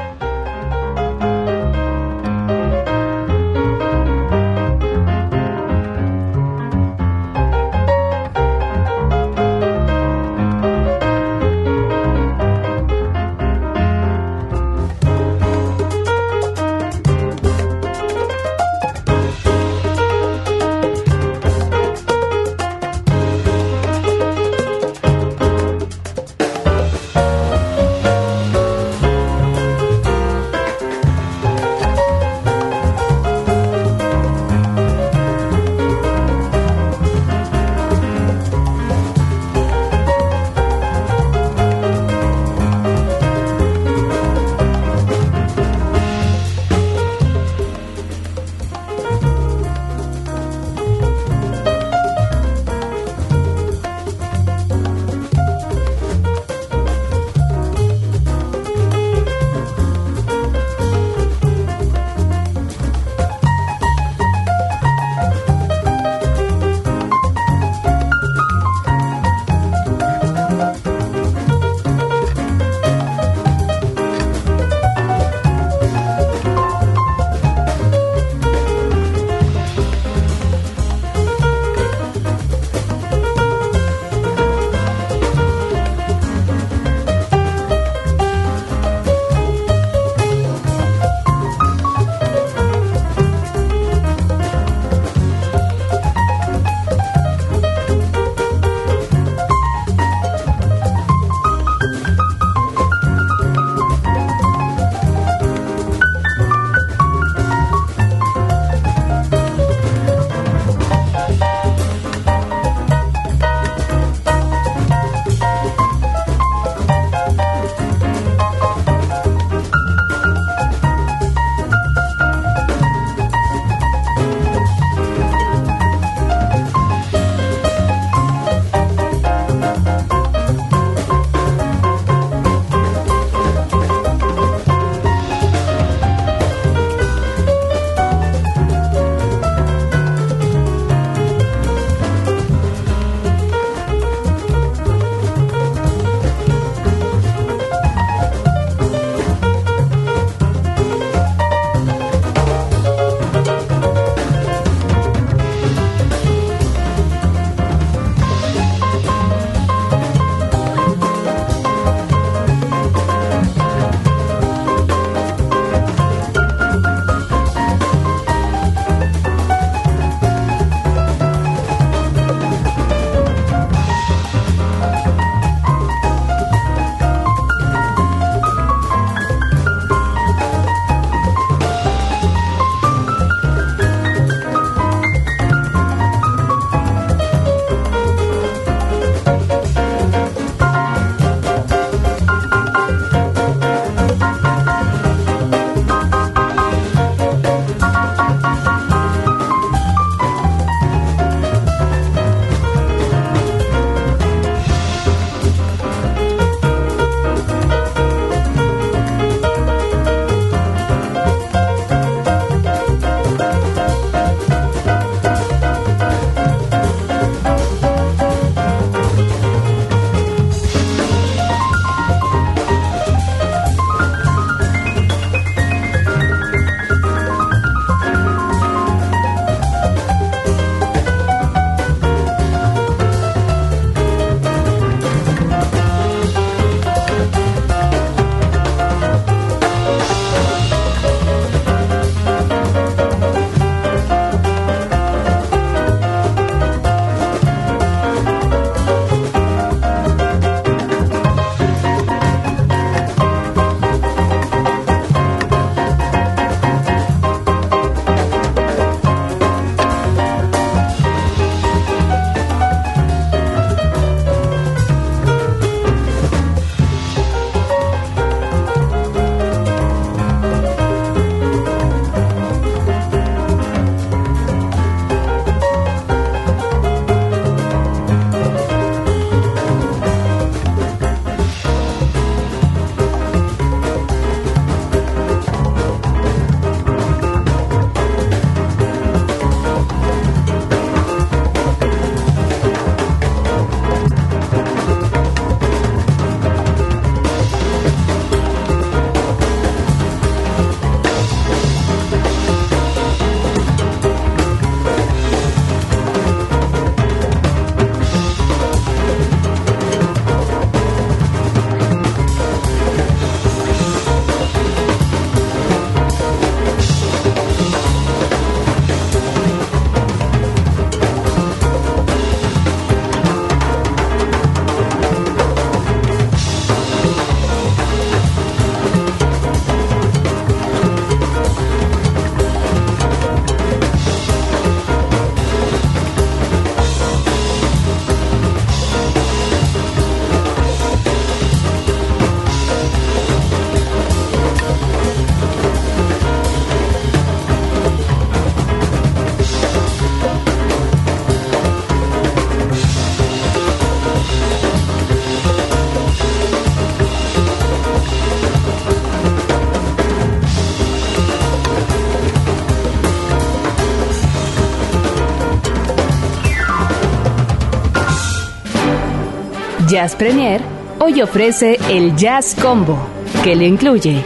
Jazz 369.93 370.17
Premier 370.17 370.63
hoy 371.01 371.21
ofrece 371.21 371.79
el 371.90 372.17
Jazz 372.17 372.57
Combo, 372.59 372.97
que 373.45 373.55
le 373.55 373.67
incluye 373.67 374.23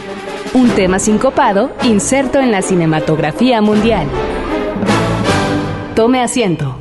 un 0.53 0.69
tema 0.69 0.97
sincopado 0.97 1.73
inserto 1.83 2.39
en 2.39 2.51
la 2.51 2.61
cinematografía 2.61 3.61
mundial. 3.61 4.07
Tome 5.93 6.21
asiento. 6.21 6.79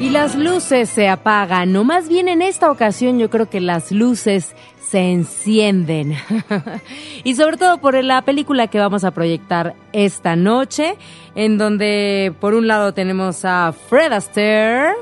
Y 0.00 0.08
las 0.08 0.34
luces 0.34 0.88
se 0.88 1.10
apagan, 1.10 1.76
o 1.76 1.84
más 1.84 2.08
bien 2.08 2.28
en 2.28 2.40
esta 2.40 2.70
ocasión 2.70 3.18
yo 3.18 3.28
creo 3.28 3.50
que 3.50 3.60
las 3.60 3.92
luces 3.92 4.56
se 4.92 5.10
encienden. 5.10 6.14
y 7.24 7.34
sobre 7.34 7.56
todo 7.56 7.78
por 7.78 7.94
la 8.04 8.20
película 8.20 8.66
que 8.66 8.78
vamos 8.78 9.04
a 9.04 9.10
proyectar 9.10 9.74
esta 9.94 10.36
noche, 10.36 10.98
en 11.34 11.56
donde 11.56 12.34
por 12.40 12.52
un 12.52 12.66
lado 12.66 12.92
tenemos 12.92 13.42
a 13.46 13.72
Fred 13.72 14.12
Astaire, 14.12 14.92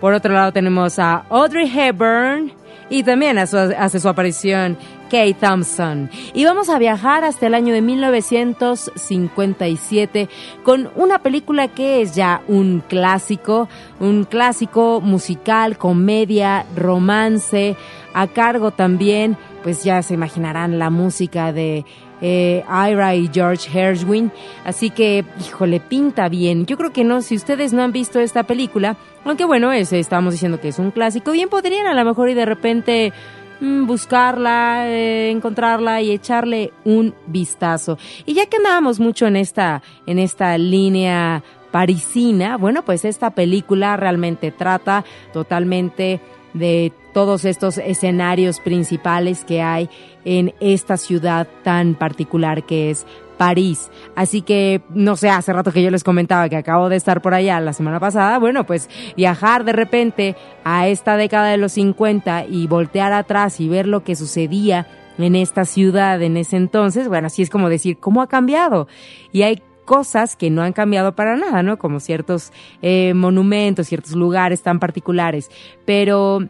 por 0.00 0.12
otro 0.12 0.34
lado 0.34 0.50
tenemos 0.50 0.98
a 0.98 1.24
Audrey 1.30 1.70
Hepburn 1.72 2.52
y 2.90 3.04
también 3.04 3.38
hace 3.38 4.00
su 4.00 4.08
aparición 4.08 4.76
Kate 5.04 5.34
Thompson. 5.34 6.10
Y 6.34 6.44
vamos 6.46 6.68
a 6.68 6.78
viajar 6.78 7.22
hasta 7.22 7.46
el 7.46 7.54
año 7.54 7.74
de 7.74 7.82
1957 7.82 10.28
con 10.64 10.90
una 10.96 11.20
película 11.20 11.68
que 11.68 12.02
es 12.02 12.16
ya 12.16 12.42
un 12.48 12.82
clásico, 12.88 13.68
un 14.00 14.24
clásico 14.24 15.00
musical, 15.00 15.78
comedia, 15.78 16.66
romance, 16.74 17.76
a 18.14 18.26
cargo 18.26 18.70
también, 18.70 19.36
pues 19.62 19.84
ya 19.84 20.02
se 20.02 20.14
imaginarán 20.14 20.78
la 20.78 20.90
música 20.90 21.52
de 21.52 21.84
eh, 22.20 22.64
Ira 22.68 23.14
y 23.14 23.28
George 23.32 23.68
Hershwin. 23.68 24.30
Así 24.64 24.90
que, 24.90 25.24
híjole, 25.40 25.80
pinta 25.80 26.28
bien. 26.28 26.64
Yo 26.66 26.76
creo 26.78 26.92
que 26.92 27.04
no, 27.04 27.20
si 27.20 27.36
ustedes 27.36 27.72
no 27.72 27.82
han 27.82 27.92
visto 27.92 28.20
esta 28.20 28.44
película, 28.44 28.96
aunque 29.24 29.44
bueno, 29.44 29.72
ese 29.72 29.98
estamos 29.98 30.32
diciendo 30.32 30.60
que 30.60 30.68
es 30.68 30.78
un 30.78 30.92
clásico, 30.92 31.32
bien 31.32 31.48
podrían 31.48 31.86
a 31.86 31.94
lo 31.94 32.04
mejor 32.04 32.30
y 32.30 32.34
de 32.34 32.46
repente 32.46 33.12
mm, 33.60 33.86
buscarla, 33.86 34.88
eh, 34.88 35.30
encontrarla 35.30 36.00
y 36.00 36.12
echarle 36.12 36.72
un 36.84 37.14
vistazo. 37.26 37.98
Y 38.24 38.34
ya 38.34 38.46
que 38.46 38.58
andábamos 38.58 39.00
mucho 39.00 39.26
en 39.26 39.36
esta, 39.36 39.82
en 40.06 40.18
esta 40.18 40.56
línea 40.58 41.42
parisina, 41.72 42.56
bueno, 42.56 42.84
pues 42.84 43.04
esta 43.04 43.30
película 43.30 43.96
realmente 43.96 44.52
trata 44.52 45.04
totalmente 45.32 46.20
de 46.54 46.92
todos 47.12 47.44
estos 47.44 47.78
escenarios 47.78 48.60
principales 48.60 49.44
que 49.44 49.62
hay 49.62 49.88
en 50.24 50.54
esta 50.60 50.96
ciudad 50.96 51.46
tan 51.62 51.94
particular 51.94 52.64
que 52.64 52.90
es 52.90 53.06
París. 53.36 53.90
Así 54.14 54.42
que, 54.42 54.82
no 54.90 55.16
sé, 55.16 55.28
hace 55.28 55.52
rato 55.52 55.72
que 55.72 55.82
yo 55.82 55.90
les 55.90 56.04
comentaba 56.04 56.48
que 56.48 56.56
acabo 56.56 56.88
de 56.88 56.96
estar 56.96 57.20
por 57.22 57.34
allá 57.34 57.60
la 57.60 57.72
semana 57.72 57.98
pasada, 57.98 58.38
bueno, 58.38 58.64
pues 58.64 58.88
viajar 59.16 59.64
de 59.64 59.72
repente 59.72 60.36
a 60.64 60.88
esta 60.88 61.16
década 61.16 61.48
de 61.48 61.56
los 61.56 61.72
50 61.72 62.46
y 62.46 62.66
voltear 62.66 63.12
atrás 63.12 63.60
y 63.60 63.68
ver 63.68 63.86
lo 63.86 64.04
que 64.04 64.16
sucedía 64.16 64.86
en 65.18 65.36
esta 65.36 65.64
ciudad 65.64 66.22
en 66.22 66.36
ese 66.36 66.56
entonces, 66.56 67.08
bueno, 67.08 67.26
así 67.26 67.42
es 67.42 67.50
como 67.50 67.68
decir, 67.68 67.98
¿cómo 67.98 68.22
ha 68.22 68.28
cambiado? 68.28 68.88
Y 69.30 69.42
hay 69.42 69.62
cosas 69.92 70.36
que 70.36 70.48
no 70.48 70.62
han 70.62 70.72
cambiado 70.72 71.14
para 71.14 71.36
nada, 71.36 71.62
¿no? 71.62 71.78
Como 71.78 72.00
ciertos 72.00 72.50
eh, 72.80 73.12
monumentos, 73.12 73.88
ciertos 73.88 74.12
lugares 74.12 74.62
tan 74.62 74.80
particulares. 74.80 75.50
Pero 75.84 76.48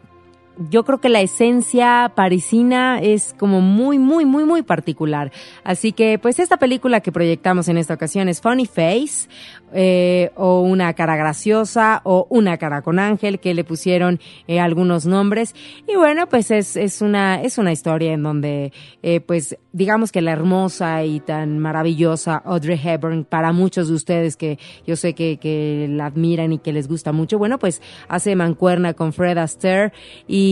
yo 0.57 0.83
creo 0.83 0.99
que 0.99 1.09
la 1.09 1.21
esencia 1.21 2.11
parisina 2.15 2.99
es 3.01 3.33
como 3.37 3.61
muy, 3.61 3.99
muy, 3.99 4.25
muy, 4.25 4.43
muy 4.45 4.61
particular. 4.61 5.31
Así 5.63 5.91
que, 5.91 6.19
pues 6.19 6.39
esta 6.39 6.57
película 6.57 7.01
que 7.01 7.11
proyectamos 7.11 7.67
en 7.67 7.77
esta 7.77 7.93
ocasión 7.93 8.29
es 8.29 8.41
Funny 8.41 8.65
Face, 8.65 9.27
eh, 9.75 10.31
o 10.35 10.61
una 10.61 10.93
cara 10.93 11.15
graciosa, 11.15 12.01
o 12.03 12.27
una 12.29 12.57
cara 12.57 12.83
con 12.83 12.99
ángel, 12.99 13.39
que 13.39 13.55
le 13.55 13.63
pusieron 13.63 14.19
eh, 14.47 14.59
algunos 14.59 15.05
nombres. 15.05 15.55
Y 15.87 15.95
bueno, 15.95 16.27
pues 16.27 16.51
es, 16.51 16.75
es 16.75 17.01
una, 17.01 17.41
es 17.41 17.57
una 17.57 17.71
historia 17.71 18.13
en 18.13 18.21
donde, 18.21 18.71
eh, 19.01 19.19
pues, 19.21 19.57
digamos 19.71 20.11
que 20.11 20.21
la 20.21 20.31
hermosa 20.31 21.03
y 21.03 21.19
tan 21.19 21.57
maravillosa 21.57 22.35
Audrey 22.45 22.79
Hepburn, 22.83 23.25
para 23.25 23.51
muchos 23.51 23.87
de 23.87 23.95
ustedes 23.95 24.37
que 24.37 24.59
yo 24.85 24.95
sé 24.95 25.13
que, 25.13 25.37
que 25.37 25.87
la 25.89 26.05
admiran 26.05 26.53
y 26.53 26.59
que 26.59 26.71
les 26.71 26.87
gusta 26.87 27.11
mucho, 27.11 27.39
bueno, 27.39 27.57
pues 27.57 27.81
hace 28.07 28.35
mancuerna 28.35 28.93
con 28.93 29.13
Fred 29.13 29.37
Astaire 29.39 29.91
y, 30.27 30.42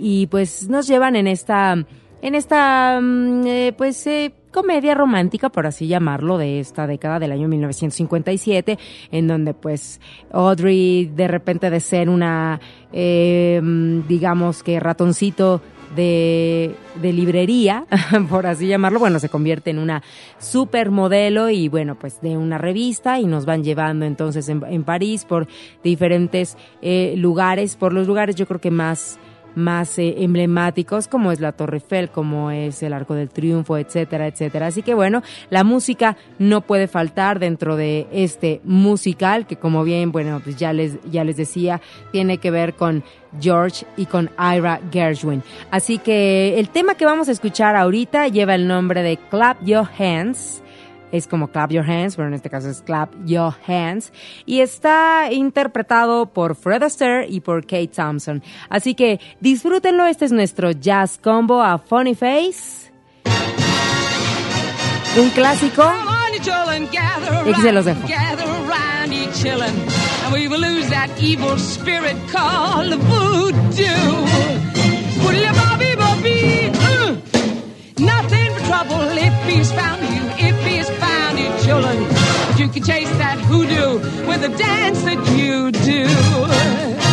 y 0.00 0.26
pues 0.30 0.68
nos 0.68 0.86
llevan 0.86 1.16
en 1.16 1.26
esta, 1.26 1.76
en 2.22 2.34
esta, 2.34 2.98
mm, 3.00 3.46
eh, 3.46 3.74
pues, 3.76 4.06
eh, 4.06 4.32
comedia 4.50 4.94
romántica, 4.94 5.50
por 5.50 5.66
así 5.66 5.86
llamarlo, 5.86 6.38
de 6.38 6.60
esta 6.60 6.86
década 6.86 7.18
del 7.18 7.32
año 7.32 7.46
1957, 7.46 8.78
en 9.12 9.28
donde 9.28 9.52
pues 9.52 10.00
Audrey 10.32 11.06
de 11.14 11.28
repente 11.28 11.68
de 11.68 11.78
ser 11.78 12.08
una, 12.08 12.58
eh, 12.92 13.60
mm, 13.62 14.08
digamos 14.08 14.62
que 14.62 14.80
ratoncito 14.80 15.60
de, 15.94 16.74
de 17.02 17.12
librería, 17.12 17.86
por 18.30 18.46
así 18.46 18.66
llamarlo, 18.66 18.98
bueno, 18.98 19.18
se 19.20 19.28
convierte 19.28 19.70
en 19.70 19.78
una 19.78 20.02
supermodelo 20.38 21.50
y 21.50 21.68
bueno, 21.68 21.96
pues 21.96 22.20
de 22.22 22.36
una 22.38 22.56
revista 22.56 23.20
y 23.20 23.26
nos 23.26 23.44
van 23.44 23.62
llevando 23.62 24.06
entonces 24.06 24.48
en, 24.48 24.64
en 24.64 24.84
París 24.84 25.26
por 25.26 25.48
diferentes 25.84 26.56
eh, 26.80 27.14
lugares, 27.16 27.76
por 27.76 27.92
los 27.92 28.06
lugares 28.06 28.36
yo 28.36 28.46
creo 28.46 28.60
que 28.60 28.70
más 28.70 29.18
más 29.56 29.98
eh, 29.98 30.14
emblemáticos 30.18 31.08
como 31.08 31.32
es 31.32 31.40
la 31.40 31.52
Torre 31.52 31.78
Eiffel, 31.78 32.10
como 32.10 32.50
es 32.52 32.82
el 32.82 32.92
Arco 32.92 33.14
del 33.14 33.30
Triunfo, 33.30 33.76
etcétera, 33.76 34.28
etcétera. 34.28 34.68
Así 34.68 34.82
que 34.82 34.94
bueno, 34.94 35.22
la 35.50 35.64
música 35.64 36.16
no 36.38 36.60
puede 36.60 36.86
faltar 36.86 37.40
dentro 37.40 37.74
de 37.74 38.06
este 38.12 38.60
musical 38.62 39.46
que 39.46 39.56
como 39.56 39.82
bien, 39.82 40.12
bueno, 40.12 40.40
pues 40.44 40.56
ya 40.56 40.72
les 40.72 40.98
ya 41.10 41.24
les 41.24 41.36
decía, 41.36 41.80
tiene 42.12 42.38
que 42.38 42.50
ver 42.50 42.74
con 42.74 43.02
George 43.40 43.86
y 43.96 44.06
con 44.06 44.30
Ira 44.38 44.80
Gershwin. 44.92 45.42
Así 45.70 45.98
que 45.98 46.58
el 46.58 46.68
tema 46.68 46.94
que 46.94 47.04
vamos 47.04 47.28
a 47.28 47.32
escuchar 47.32 47.76
ahorita 47.76 48.28
lleva 48.28 48.54
el 48.54 48.68
nombre 48.68 49.02
de 49.02 49.16
Clap 49.16 49.64
Your 49.64 49.88
Hands 49.98 50.62
es 51.12 51.26
como 51.26 51.48
Clap 51.48 51.70
Your 51.70 51.88
Hands, 51.88 52.16
pero 52.16 52.28
en 52.28 52.34
este 52.34 52.50
caso 52.50 52.68
es 52.68 52.82
Clap 52.82 53.12
Your 53.24 53.54
Hands. 53.66 54.12
Y 54.44 54.60
está 54.60 55.28
interpretado 55.32 56.26
por 56.26 56.54
Fred 56.54 56.82
Astaire 56.82 57.26
y 57.28 57.40
por 57.40 57.62
Kate 57.62 57.88
Thompson. 57.88 58.42
Así 58.68 58.94
que 58.94 59.20
disfrútenlo, 59.40 60.06
este 60.06 60.24
es 60.24 60.32
nuestro 60.32 60.70
jazz 60.72 61.18
combo 61.22 61.62
a 61.62 61.78
Funny 61.78 62.14
Face. 62.14 62.92
Un 65.18 65.30
clásico. 65.30 65.82
Y 67.46 67.50
aquí 67.50 67.60
se 67.60 67.72
los 67.72 67.84
dejo. 67.84 68.00
And 70.26 70.34
we 70.34 70.48
will 70.48 70.58
lose 70.58 70.88
that 70.90 71.08
evil 71.20 71.56
spirit 71.56 72.16
called 72.32 72.92
voodoo. 72.98 74.26
Nothing 77.98 78.52
but 78.52 78.64
trouble 78.66 79.06
if 79.16 79.34
he's 79.44 79.72
found 79.72 80.02
you, 80.02 80.22
if 80.36 80.56
you, 80.70 80.75
But 81.68 82.60
you 82.60 82.68
can 82.68 82.84
chase 82.84 83.10
that 83.18 83.38
hoodoo 83.40 83.98
with 84.28 84.40
the 84.40 84.56
dance 84.56 85.02
that 85.02 85.18
you 85.36 85.72
do. 85.72 87.05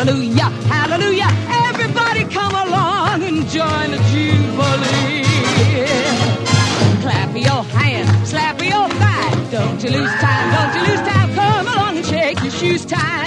Hallelujah, 0.00 0.48
hallelujah. 0.72 1.28
Everybody 1.68 2.24
come 2.24 2.54
along 2.54 3.22
and 3.22 3.46
join 3.50 3.90
the 3.90 3.98
jubilee. 4.08 5.24
Clap 7.02 7.36
your 7.36 7.62
hands, 7.78 8.30
slap 8.30 8.62
your 8.62 8.88
thigh. 8.88 9.50
Don't 9.50 9.84
you 9.84 9.90
lose 9.90 10.10
time, 10.12 10.52
don't 10.54 10.74
you 10.74 10.90
lose 10.90 11.06
time. 11.06 11.34
Come 11.34 11.66
along 11.66 11.98
and 11.98 12.06
shake 12.06 12.40
your 12.40 12.50
shoes. 12.50 12.86
Time 12.86 13.19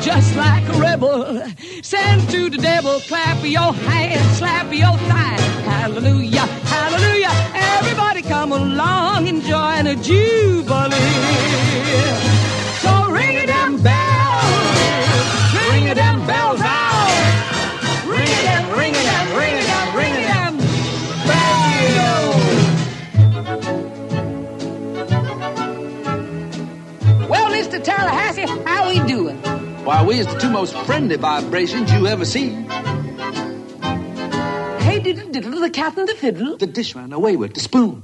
just 0.00 0.34
like 0.36 0.66
a 0.68 0.78
rebel. 0.78 1.42
Send 1.82 2.28
to 2.30 2.50
the 2.50 2.58
devil, 2.58 3.00
clap 3.00 3.44
your 3.44 3.72
hands, 3.72 4.38
slap 4.38 4.72
your 4.72 4.96
thighs. 5.10 5.40
Hallelujah, 5.64 6.46
hallelujah. 6.74 7.32
Everybody 7.54 8.22
come 8.22 8.52
along 8.52 9.28
and 9.28 9.42
join 9.42 9.86
a 9.86 9.96
jubilee. 9.96 10.98
So 12.82 13.10
ring 13.10 13.36
a 13.38 13.46
damn 13.46 13.80
bell, 13.82 14.42
ring 15.70 15.88
a 15.88 15.94
damn 15.94 16.26
bells 16.26 16.60
We 30.06 30.18
is 30.18 30.26
the 30.26 30.38
two 30.38 30.50
most 30.50 30.76
friendly 30.84 31.16
vibrations 31.16 31.92
you 31.92 32.06
ever 32.06 32.24
see. 32.24 32.50
Hey, 34.80 35.00
diddle 35.00 35.30
diddle, 35.30 35.60
the 35.60 35.70
cat 35.70 35.96
and 35.96 36.08
the 36.08 36.14
fiddle. 36.14 36.56
The 36.56 36.66
dish 36.66 36.94
ran 36.94 37.12
away 37.12 37.36
with 37.36 37.54
the 37.54 37.60
spoon. 37.60 38.02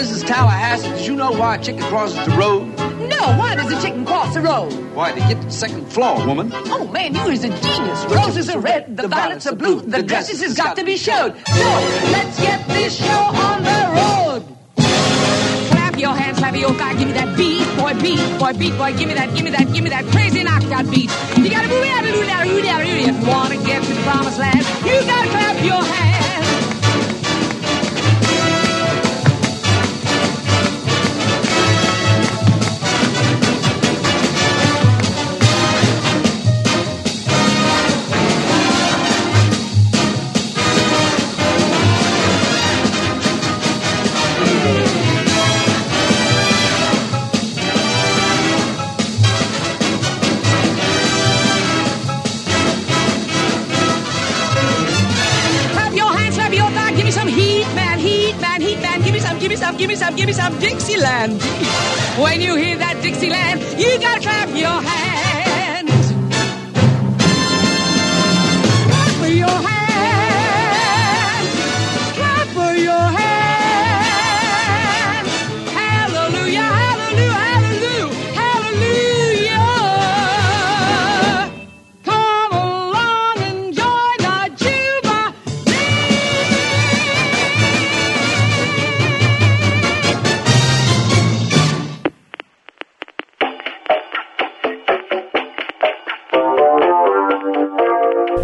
Mrs. 0.00 0.26
Tallahassee, 0.26 0.88
did 0.90 1.06
you 1.06 1.14
know 1.14 1.32
why 1.32 1.56
a 1.56 1.62
chicken 1.62 1.82
crosses 1.82 2.24
the 2.26 2.32
road? 2.32 2.66
No, 3.08 3.36
why 3.38 3.54
does 3.54 3.68
the 3.68 3.80
chicken 3.80 4.04
cross 4.04 4.34
the 4.34 4.40
road? 4.40 4.72
Why, 4.94 5.12
to 5.12 5.20
get 5.20 5.40
to 5.40 5.46
the 5.46 5.52
second 5.52 5.86
floor, 5.92 6.26
woman. 6.26 6.50
Oh 6.54 6.86
man, 6.88 7.14
you 7.14 7.28
is 7.28 7.44
a 7.44 7.48
genius. 7.48 8.04
Roses 8.06 8.48
are 8.50 8.60
red, 8.60 8.96
the 8.96 9.08
violets 9.08 9.46
are 9.46 9.54
blue, 9.54 9.80
the 9.80 10.02
dresses 10.02 10.40
has 10.42 10.54
got 10.56 10.76
to 10.76 10.84
be 10.84 10.96
showed. 10.96 11.36
So, 11.46 11.64
let's 12.12 12.40
get 12.40 12.66
this 12.68 12.96
show 12.96 13.06
on 13.06 13.62
the 13.62 13.90
road. 14.00 14.56
Clap 14.76 15.98
your 15.98 16.14
hands, 16.14 16.38
clap 16.38 16.56
your 16.56 16.72
thigh, 16.74 16.94
give 16.94 17.08
me 17.08 17.12
that 17.14 17.36
beat, 17.36 17.59
boy, 17.94 18.02
beat, 18.02 18.38
boy, 18.38 18.52
beat, 18.52 18.76
boy, 18.76 18.92
give 18.96 19.08
me 19.08 19.14
that, 19.14 19.34
give 19.34 19.44
me 19.44 19.50
that, 19.50 19.72
give 19.72 19.84
me 19.84 19.90
that 19.90 20.04
crazy 20.06 20.42
knockout 20.42 20.90
beat. 20.90 21.10
You 21.36 21.50
gotta 21.50 21.68
move 21.68 21.84
out, 21.84 22.04
move 22.04 22.28
out, 22.28 22.46
move 22.46 22.64
out, 22.64 22.80
move 22.82 22.94
out. 22.94 23.08
If 23.08 23.20
you 23.20 23.28
wanna 23.28 23.56
get 23.64 23.82
to 23.82 23.94
the 23.94 24.02
promised 24.02 24.38
land, 24.38 24.58
you 24.84 25.00
gotta 25.06 25.28
clap 25.28 25.64
your 25.64 25.82
hands. 25.82 26.29
Give 60.16 60.26
me 60.26 60.32
some, 60.32 60.58
Dixieland. 60.58 61.42
When 62.18 62.40
you 62.40 62.56
hear 62.56 62.76
that 62.78 63.00
Dixieland, 63.02 63.60
you 63.78 63.98
gotta 64.00 64.20
clap 64.20 64.48
your 64.50 64.80
hands. 64.82 65.09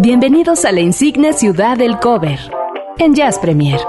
Bienvenidos 0.06 0.64
a 0.64 0.70
la 0.70 0.82
insigne 0.82 1.32
ciudad 1.32 1.76
del 1.76 1.98
cover 1.98 2.38
en 2.96 3.16
Jazz 3.16 3.40
Premier. 3.40 3.80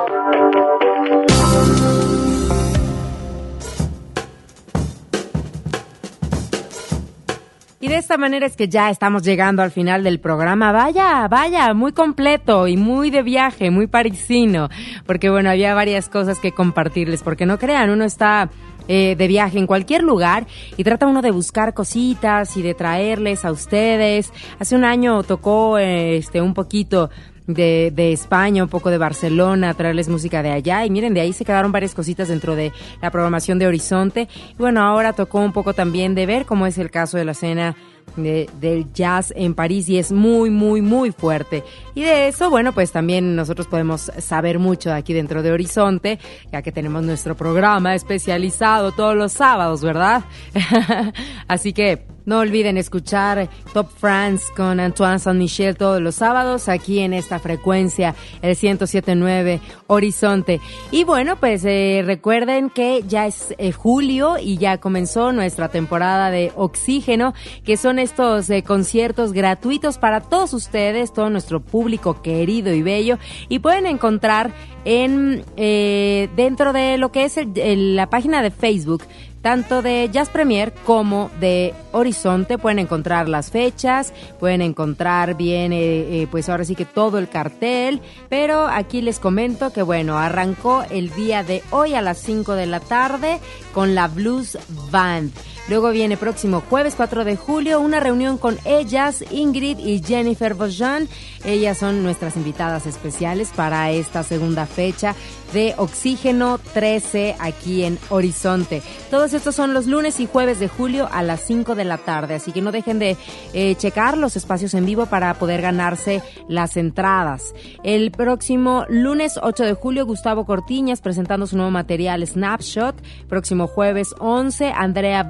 Y 7.79 7.87
de 7.87 7.97
esta 7.97 8.17
manera 8.17 8.47
es 8.47 8.55
que 8.55 8.67
ya 8.67 8.89
estamos 8.89 9.21
llegando 9.21 9.61
al 9.61 9.69
final 9.69 10.03
del 10.03 10.19
programa. 10.19 10.71
Vaya, 10.71 11.27
vaya, 11.27 11.75
muy 11.75 11.91
completo 11.91 12.67
y 12.67 12.77
muy 12.77 13.11
de 13.11 13.21
viaje, 13.21 13.69
muy 13.69 13.85
parisino. 13.85 14.69
Porque 15.05 15.29
bueno, 15.29 15.51
había 15.51 15.75
varias 15.75 16.09
cosas 16.09 16.39
que 16.39 16.51
compartirles. 16.51 17.21
Porque 17.21 17.45
no 17.45 17.59
crean, 17.59 17.91
uno 17.91 18.05
está 18.05 18.49
eh, 18.87 19.15
de 19.17 19.27
viaje 19.27 19.59
en 19.59 19.67
cualquier 19.67 20.03
lugar 20.03 20.47
y 20.77 20.83
trata 20.83 21.07
uno 21.07 21.21
de 21.21 21.31
buscar 21.31 21.73
cositas 21.73 22.55
y 22.57 22.61
de 22.61 22.73
traerles 22.73 23.45
a 23.45 23.51
ustedes. 23.51 24.31
Hace 24.59 24.75
un 24.75 24.83
año 24.83 25.23
tocó 25.23 25.77
eh, 25.77 26.17
este 26.17 26.41
un 26.41 26.53
poquito 26.53 27.09
de, 27.47 27.91
de 27.95 28.11
España, 28.11 28.63
un 28.63 28.69
poco 28.69 28.89
de 28.89 28.97
Barcelona, 28.97 29.73
traerles 29.73 30.09
música 30.09 30.43
de 30.43 30.51
allá. 30.51 30.85
Y 30.85 30.89
miren, 30.89 31.13
de 31.13 31.21
ahí 31.21 31.33
se 31.33 31.45
quedaron 31.45 31.71
varias 31.71 31.95
cositas 31.95 32.27
dentro 32.27 32.55
de 32.55 32.71
la 33.01 33.09
programación 33.09 33.57
de 33.57 33.67
Horizonte. 33.67 34.27
Y 34.51 34.57
bueno, 34.57 34.81
ahora 34.81 35.13
tocó 35.13 35.39
un 35.39 35.53
poco 35.53 35.73
también 35.73 36.13
de 36.13 36.25
ver 36.25 36.45
cómo 36.45 36.67
es 36.67 36.77
el 36.77 36.91
caso 36.91 37.17
de 37.17 37.25
la 37.25 37.31
escena 37.31 37.75
de- 38.15 38.49
del 38.59 38.91
jazz 38.93 39.33
en 39.35 39.53
París 39.53 39.87
y 39.89 39.97
es 39.97 40.11
muy, 40.11 40.49
muy, 40.49 40.81
muy 40.81 41.11
fuerte. 41.11 41.63
Y 41.93 42.01
de 42.03 42.27
eso, 42.27 42.49
bueno, 42.49 42.73
pues 42.73 42.91
también 42.91 43.35
nosotros 43.35 43.67
podemos 43.67 44.11
saber 44.19 44.59
mucho 44.59 44.93
aquí 44.93 45.13
dentro 45.13 45.43
de 45.43 45.51
Horizonte, 45.51 46.19
ya 46.51 46.61
que 46.61 46.71
tenemos 46.71 47.03
nuestro 47.03 47.35
programa 47.35 47.93
especializado 47.95 48.91
todos 48.91 49.15
los 49.15 49.33
sábados, 49.33 49.81
¿verdad? 49.81 50.23
Así 51.47 51.73
que 51.73 52.05
no 52.27 52.37
olviden 52.39 52.77
escuchar 52.77 53.49
Top 53.73 53.87
France 53.89 54.45
con 54.55 54.79
Antoine 54.79 55.17
Saint-Michel 55.17 55.75
todos 55.75 55.99
los 56.01 56.13
sábados 56.13 56.69
aquí 56.69 56.99
en 56.99 57.13
esta 57.13 57.39
frecuencia, 57.39 58.13
el 58.43 58.49
1079 58.49 59.59
Horizonte. 59.87 60.59
Y 60.91 61.05
bueno, 61.05 61.37
pues 61.37 61.63
eh, 61.65 62.03
recuerden 62.05 62.69
que 62.69 63.03
ya 63.07 63.25
es 63.25 63.55
eh, 63.57 63.71
julio 63.71 64.35
y 64.39 64.57
ya 64.57 64.77
comenzó 64.77 65.31
nuestra 65.31 65.69
temporada 65.69 66.29
de 66.29 66.51
Oxígeno, 66.55 67.33
que 67.63 67.77
son 67.77 67.97
estos 67.97 68.49
eh, 68.49 68.61
conciertos 68.61 69.31
gratuitos 69.33 69.97
para 69.97 70.19
todos 70.21 70.53
ustedes, 70.53 71.13
todo 71.13 71.29
nuestro 71.29 71.61
público 71.61 72.21
querido 72.21 72.73
y 72.73 72.81
bello. 72.81 73.17
Y 73.47 73.59
pueden 73.59 73.85
encontrar 73.85 74.51
en 74.83 75.43
eh, 75.55 76.29
dentro 76.35 76.73
de 76.73 76.97
lo 76.97 77.11
que 77.11 77.23
es 77.25 77.37
el- 77.37 77.95
la 77.95 78.09
página 78.09 78.41
de 78.41 78.51
Facebook 78.51 79.03
tanto 79.47 79.81
de 79.81 80.09
Jazz 80.11 80.27
Premier 80.27 80.73
como 80.73 81.31
de 81.39 81.73
Horizonte. 81.93 82.57
Pueden 82.57 82.79
encontrar 82.79 83.29
las 83.29 83.49
fechas, 83.49 84.11
pueden 84.41 84.61
encontrar 84.61 85.37
bien, 85.37 85.71
eh, 85.71 86.23
eh, 86.23 86.27
pues 86.29 86.49
ahora 86.49 86.65
sí 86.65 86.75
que 86.75 86.83
todo 86.83 87.17
el 87.17 87.29
cartel. 87.29 88.01
Pero 88.27 88.67
aquí 88.67 89.01
les 89.01 89.19
comento 89.19 89.71
que, 89.71 89.83
bueno, 89.83 90.17
arrancó 90.17 90.83
el 90.89 91.11
día 91.11 91.43
de 91.43 91.63
hoy 91.69 91.93
a 91.93 92.01
las 92.01 92.17
5 92.17 92.55
de 92.55 92.65
la 92.65 92.81
tarde 92.81 93.39
con 93.73 93.95
la 93.95 94.09
Blues 94.09 94.57
Band. 94.91 95.31
Luego 95.69 95.91
viene 95.91 96.15
próximo 96.15 96.63
jueves 96.69 96.95
4 96.95 97.25
de 97.25 97.35
julio 97.35 97.81
una 97.81 97.99
reunión 97.99 98.37
con 98.37 98.57
ellas, 98.63 99.23
Ingrid 99.31 99.79
y 99.79 100.01
Jennifer 100.01 100.53
Bojan. 100.53 101.09
Ellas 101.43 101.77
son 101.77 102.03
nuestras 102.03 102.37
invitadas 102.37 102.85
especiales 102.85 103.49
para 103.55 103.91
esta 103.91 104.23
segunda 104.23 104.65
fecha 104.65 105.13
de 105.53 105.73
Oxígeno 105.77 106.59
13 106.73 107.35
aquí 107.39 107.83
en 107.83 107.97
Horizonte. 108.09 108.81
Todos 109.09 109.33
estos 109.33 109.55
son 109.55 109.73
los 109.73 109.87
lunes 109.87 110.19
y 110.19 110.27
jueves 110.27 110.59
de 110.59 110.67
julio 110.67 111.07
a 111.11 111.23
las 111.23 111.41
5 111.41 111.75
de 111.75 111.85
la 111.85 111.97
tarde, 111.97 112.35
así 112.35 112.51
que 112.51 112.61
no 112.61 112.71
dejen 112.71 112.99
de 112.99 113.17
eh, 113.53 113.75
checar 113.75 114.17
los 114.17 114.35
espacios 114.35 114.73
en 114.73 114.85
vivo 114.85 115.05
para 115.05 115.33
poder 115.35 115.61
ganarse 115.61 116.21
las 116.47 116.77
entradas. 116.77 117.53
El 117.83 118.11
próximo 118.11 118.85
lunes 118.89 119.39
8 119.41 119.63
de 119.63 119.73
julio, 119.73 120.05
Gustavo 120.05 120.45
Cortiñas 120.45 121.01
presentando 121.01 121.47
su 121.47 121.55
nuevo 121.55 121.71
material 121.71 122.25
Snapshot. 122.25 122.95
Próximo 123.27 123.67
jueves 123.67 124.13
11, 124.19 124.71
Andrea 124.75 125.23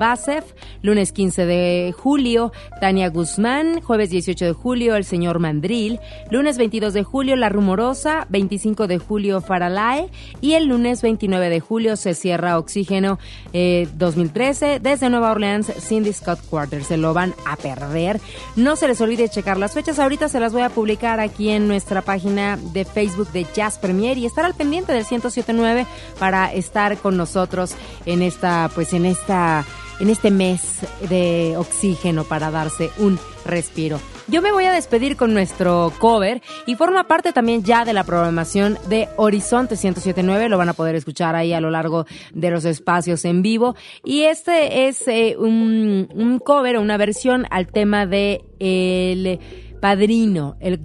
Lunes 0.82 1.12
15 1.12 1.46
de 1.46 1.94
julio, 1.98 2.52
Tania 2.82 3.10
Guzmán. 3.10 3.82
Jueves 3.82 4.10
18 4.10 4.46
de 4.46 4.54
julio, 4.54 4.96
El 4.96 5.04
Señor 5.04 5.40
Mandril. 5.40 6.00
Lunes 6.32 6.58
22 6.58 6.94
de 6.94 7.04
julio, 7.04 7.36
La 7.36 7.50
Rumorosa. 7.50 8.28
25 8.30 8.88
de 8.88 8.98
julio, 8.98 9.42
Faralae. 9.42 10.10
Y 10.42 10.54
el 10.54 10.66
lunes 10.66 11.02
29 11.02 11.50
de 11.50 11.60
julio 11.60 11.96
se 11.96 12.14
cierra 12.14 12.58
Oxígeno 12.58 13.20
eh, 13.54 13.88
2013 13.96 14.80
desde 14.80 15.10
Nueva 15.10 15.32
Orleans, 15.32 15.72
Cindy 15.80 16.14
Scott 16.14 16.40
Quarter. 16.50 16.84
Se 16.84 16.98
lo 16.98 17.14
van 17.14 17.34
a 17.46 17.56
perder. 17.56 18.20
No 18.56 18.76
se 18.76 18.88
les 18.88 19.00
olvide 19.02 19.30
checar 19.30 19.58
las 19.58 19.74
fechas. 19.74 20.00
Ahorita 20.00 20.30
se 20.30 20.40
las 20.40 20.54
voy 20.54 20.62
a 20.62 20.70
publicar 20.70 21.20
aquí 21.20 21.50
en 21.50 21.68
nuestra 21.68 22.02
página 22.02 22.58
de 22.74 22.86
Facebook 22.86 23.32
de 23.32 23.46
Jazz 23.56 23.78
Premier 23.78 24.18
y 24.18 24.26
estar 24.26 24.46
al 24.46 24.56
pendiente 24.56 24.94
del 24.94 25.06
1079 25.10 25.86
para 26.20 26.54
estar 26.54 26.98
con 26.98 27.18
nosotros 27.18 27.76
en 28.06 28.22
esta, 28.22 28.70
pues 28.74 28.94
en 28.94 29.06
esta, 29.06 29.66
en 30.00 30.10
este 30.10 30.32
mes 30.32 30.80
de 31.10 31.56
oxígeno 31.58 32.24
para 32.24 32.52
darse 32.52 32.90
un 32.98 33.20
respiro. 33.46 34.00
Yo 34.28 34.42
me 34.42 34.52
voy 34.52 34.66
a 34.66 34.74
despedir 34.74 35.16
con 35.16 35.34
nuestro 35.34 35.94
cover 36.00 36.42
y 36.66 36.76
forma 36.76 37.08
parte 37.08 37.32
también 37.32 37.64
ya 37.64 37.86
de 37.86 37.94
la 37.94 38.04
programación 38.04 38.78
de 38.90 39.08
Horizonte 39.16 39.76
1079. 39.76 40.50
Lo 40.50 40.58
van 40.58 40.68
a 40.68 40.74
poder 40.74 40.96
escuchar 40.96 41.36
ahí 41.36 41.54
a 41.54 41.62
lo 41.62 41.70
largo 41.70 42.06
de 42.34 42.52
los 42.52 42.66
espacios 42.66 43.24
en 43.24 43.42
vivo. 43.42 43.76
Y 44.04 44.24
este 44.24 44.88
es 44.88 45.08
eh, 45.08 45.38
un, 45.38 46.10
un 46.14 46.40
cover, 46.40 46.78
una 46.78 46.98
versión 46.98 47.46
al 47.50 47.68
tema 47.68 48.06
de 48.06 48.44
el 48.60 49.40
Padrino, 49.80 50.58
el 50.60 50.84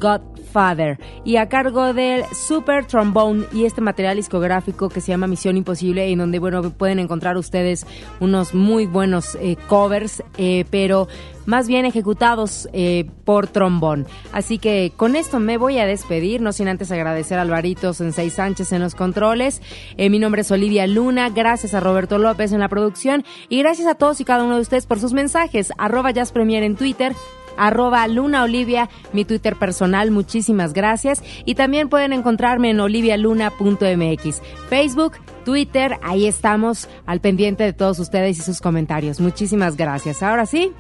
Godfather, 0.52 0.98
y 1.24 1.36
a 1.36 1.48
cargo 1.48 1.94
del 1.94 2.24
Super 2.34 2.86
Trombone 2.86 3.46
y 3.52 3.64
este 3.64 3.80
material 3.80 4.16
discográfico 4.16 4.88
que 4.88 5.00
se 5.00 5.08
llama 5.08 5.26
Misión 5.26 5.56
Imposible, 5.56 6.10
en 6.10 6.18
donde, 6.18 6.38
bueno, 6.38 6.70
pueden 6.70 6.98
encontrar 6.98 7.36
ustedes 7.36 7.86
unos 8.20 8.54
muy 8.54 8.86
buenos 8.86 9.36
eh, 9.40 9.56
covers, 9.68 10.22
eh, 10.36 10.64
pero 10.70 11.08
más 11.46 11.66
bien 11.66 11.86
ejecutados 11.86 12.68
eh, 12.72 13.06
por 13.24 13.48
trombón. 13.48 14.06
Así 14.32 14.58
que 14.58 14.92
con 14.96 15.16
esto 15.16 15.40
me 15.40 15.56
voy 15.56 15.78
a 15.78 15.86
despedir, 15.86 16.40
no 16.40 16.52
sin 16.52 16.68
antes 16.68 16.92
agradecer 16.92 17.38
a 17.38 17.42
Alvarito 17.42 17.94
Sensei 17.94 18.30
Sánchez 18.30 18.72
en 18.72 18.82
los 18.82 18.94
controles. 18.94 19.60
Mi 19.98 20.18
nombre 20.18 20.42
es 20.42 20.50
Olivia 20.50 20.86
Luna, 20.86 21.30
gracias 21.30 21.74
a 21.74 21.80
Roberto 21.80 22.18
López 22.18 22.52
en 22.52 22.60
la 22.60 22.68
producción 22.68 23.24
y 23.48 23.58
gracias 23.58 23.88
a 23.88 23.94
todos 23.94 24.20
y 24.20 24.24
cada 24.24 24.44
uno 24.44 24.56
de 24.56 24.62
ustedes 24.62 24.86
por 24.86 25.00
sus 25.00 25.12
mensajes. 25.12 25.72
Arroba 25.78 26.12
Jazz 26.12 26.30
Premier 26.30 26.62
en 26.62 26.76
Twitter, 26.76 27.12
arroba 27.56 28.06
Luna 28.08 28.44
Olivia, 28.44 28.88
mi 29.12 29.24
Twitter 29.24 29.56
personal, 29.56 30.10
muchísimas 30.10 30.72
gracias. 30.72 31.22
Y 31.44 31.54
también 31.54 31.88
pueden 31.88 32.12
encontrarme 32.12 32.70
en 32.70 32.80
olivialuna.mx, 32.80 34.42
Facebook, 34.68 35.12
Twitter, 35.44 35.98
ahí 36.02 36.26
estamos 36.26 36.88
al 37.06 37.20
pendiente 37.20 37.64
de 37.64 37.72
todos 37.72 37.98
ustedes 37.98 38.38
y 38.38 38.42
sus 38.42 38.60
comentarios. 38.60 39.20
Muchísimas 39.20 39.76
gracias. 39.76 40.22
Ahora 40.22 40.46
sí, 40.46 40.72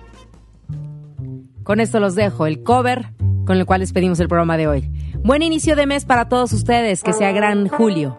con 1.62 1.80
esto 1.80 2.00
los 2.00 2.14
dejo, 2.14 2.46
el 2.46 2.62
cover 2.62 3.12
con 3.44 3.56
el 3.56 3.66
cual 3.66 3.80
despedimos 3.80 4.20
el 4.20 4.28
programa 4.28 4.56
de 4.56 4.68
hoy. 4.68 4.90
Buen 5.24 5.42
inicio 5.42 5.76
de 5.76 5.86
mes 5.86 6.04
para 6.04 6.28
todos 6.28 6.52
ustedes, 6.52 7.02
que 7.02 7.12
sea 7.12 7.32
gran 7.32 7.68
julio. 7.68 8.18